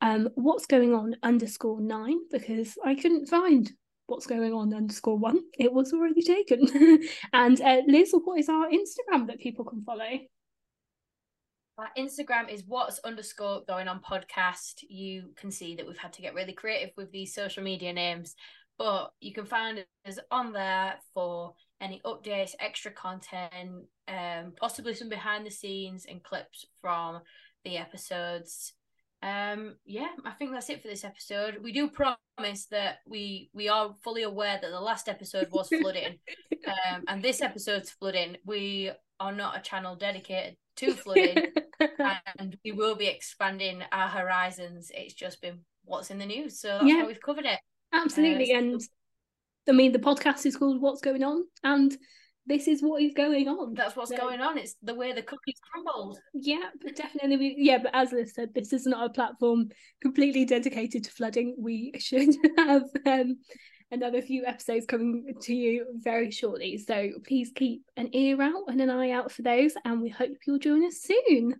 um, 0.00 0.28
what's 0.34 0.66
going 0.66 0.92
on 0.92 1.14
underscore 1.22 1.80
nine, 1.80 2.18
because 2.30 2.76
I 2.84 2.96
couldn't 2.96 3.28
find 3.28 3.70
what's 4.06 4.26
going 4.26 4.52
on 4.52 4.74
underscore 4.74 5.16
one. 5.16 5.40
It 5.58 5.72
was 5.72 5.92
already 5.92 6.22
taken. 6.22 6.66
and 7.32 7.60
uh, 7.60 7.82
Liz, 7.86 8.12
what 8.12 8.40
is 8.40 8.48
our 8.48 8.66
Instagram 8.68 9.28
that 9.28 9.38
people 9.38 9.64
can 9.64 9.82
follow? 9.84 10.10
Our 11.78 11.90
Instagram 11.96 12.52
is 12.52 12.64
what's 12.66 12.98
underscore 13.00 13.62
going 13.68 13.86
on 13.86 14.00
podcast. 14.00 14.82
You 14.88 15.30
can 15.36 15.52
see 15.52 15.76
that 15.76 15.86
we've 15.86 15.96
had 15.96 16.12
to 16.14 16.22
get 16.22 16.34
really 16.34 16.52
creative 16.52 16.90
with 16.96 17.12
these 17.12 17.32
social 17.32 17.62
media 17.62 17.92
names 17.92 18.34
but 18.78 19.10
you 19.20 19.32
can 19.32 19.44
find 19.44 19.84
us 20.06 20.18
on 20.30 20.52
there 20.52 20.94
for 21.12 21.54
any 21.80 22.00
updates, 22.04 22.54
extra 22.60 22.90
content, 22.90 23.86
um, 24.06 24.52
possibly 24.58 24.94
some 24.94 25.08
behind 25.08 25.44
the 25.44 25.50
scenes 25.50 26.06
and 26.08 26.22
clips 26.22 26.64
from 26.80 27.20
the 27.64 27.76
episodes. 27.76 28.72
Um, 29.22 29.76
yeah, 29.84 30.08
I 30.24 30.30
think 30.32 30.52
that's 30.52 30.70
it 30.70 30.80
for 30.80 30.88
this 30.88 31.04
episode. 31.04 31.58
We 31.62 31.72
do 31.72 31.90
promise 31.90 32.66
that 32.70 32.98
we 33.06 33.50
we 33.52 33.68
are 33.68 33.94
fully 34.04 34.22
aware 34.22 34.58
that 34.60 34.70
the 34.70 34.80
last 34.80 35.08
episode 35.08 35.48
was 35.50 35.68
flooding, 35.68 36.18
um, 36.68 37.02
and 37.08 37.22
this 37.22 37.42
episode's 37.42 37.90
flooding. 37.90 38.36
We 38.46 38.92
are 39.18 39.32
not 39.32 39.58
a 39.58 39.60
channel 39.60 39.96
dedicated 39.96 40.56
to 40.76 40.92
flooding, 40.92 41.52
and 42.38 42.56
we 42.64 42.70
will 42.70 42.94
be 42.94 43.08
expanding 43.08 43.82
our 43.90 44.08
horizons. 44.08 44.92
It's 44.94 45.14
just 45.14 45.42
been 45.42 45.60
what's 45.84 46.10
in 46.10 46.18
the 46.18 46.26
news, 46.26 46.60
so 46.60 46.68
that's 46.68 46.84
yeah. 46.84 47.02
why 47.02 47.08
we've 47.08 47.20
covered 47.20 47.46
it. 47.46 47.58
Absolutely. 47.92 48.52
Uh, 48.52 48.58
and 48.58 48.80
I 49.68 49.72
mean, 49.72 49.92
the 49.92 49.98
podcast 49.98 50.46
is 50.46 50.56
called 50.56 50.80
What's 50.80 51.00
Going 51.00 51.22
On. 51.22 51.44
And 51.62 51.96
this 52.46 52.66
is 52.66 52.80
what 52.82 53.02
is 53.02 53.12
going 53.14 53.46
on. 53.48 53.74
That's 53.74 53.94
what's 53.96 54.10
So- 54.10 54.16
going 54.16 54.40
on. 54.40 54.56
It's 54.58 54.76
the 54.82 54.94
way 54.94 55.12
the 55.12 55.22
cookies 55.22 55.60
crumbled. 55.70 56.18
Yeah, 56.32 56.70
but 56.82 56.96
definitely. 56.96 57.36
We, 57.36 57.54
yeah, 57.58 57.78
but 57.78 57.94
as 57.94 58.12
Liz 58.12 58.32
said, 58.34 58.54
this 58.54 58.72
is 58.72 58.86
not 58.86 59.04
a 59.04 59.12
platform 59.12 59.68
completely 60.00 60.44
dedicated 60.46 61.04
to 61.04 61.10
flooding. 61.10 61.56
We 61.58 61.92
should 61.98 62.34
have 62.56 62.84
um, 63.06 63.36
another 63.90 64.22
few 64.22 64.46
episodes 64.46 64.86
coming 64.86 65.34
to 65.42 65.54
you 65.54 65.86
very 65.96 66.30
shortly. 66.30 66.78
So 66.78 67.10
please 67.26 67.52
keep 67.54 67.82
an 67.98 68.14
ear 68.14 68.40
out 68.40 68.64
and 68.68 68.80
an 68.80 68.88
eye 68.90 69.10
out 69.10 69.30
for 69.30 69.42
those, 69.42 69.74
and 69.84 70.00
we 70.00 70.08
hope 70.08 70.30
you'll 70.46 70.58
join 70.58 70.86
us 70.86 71.02
soon. 71.02 71.54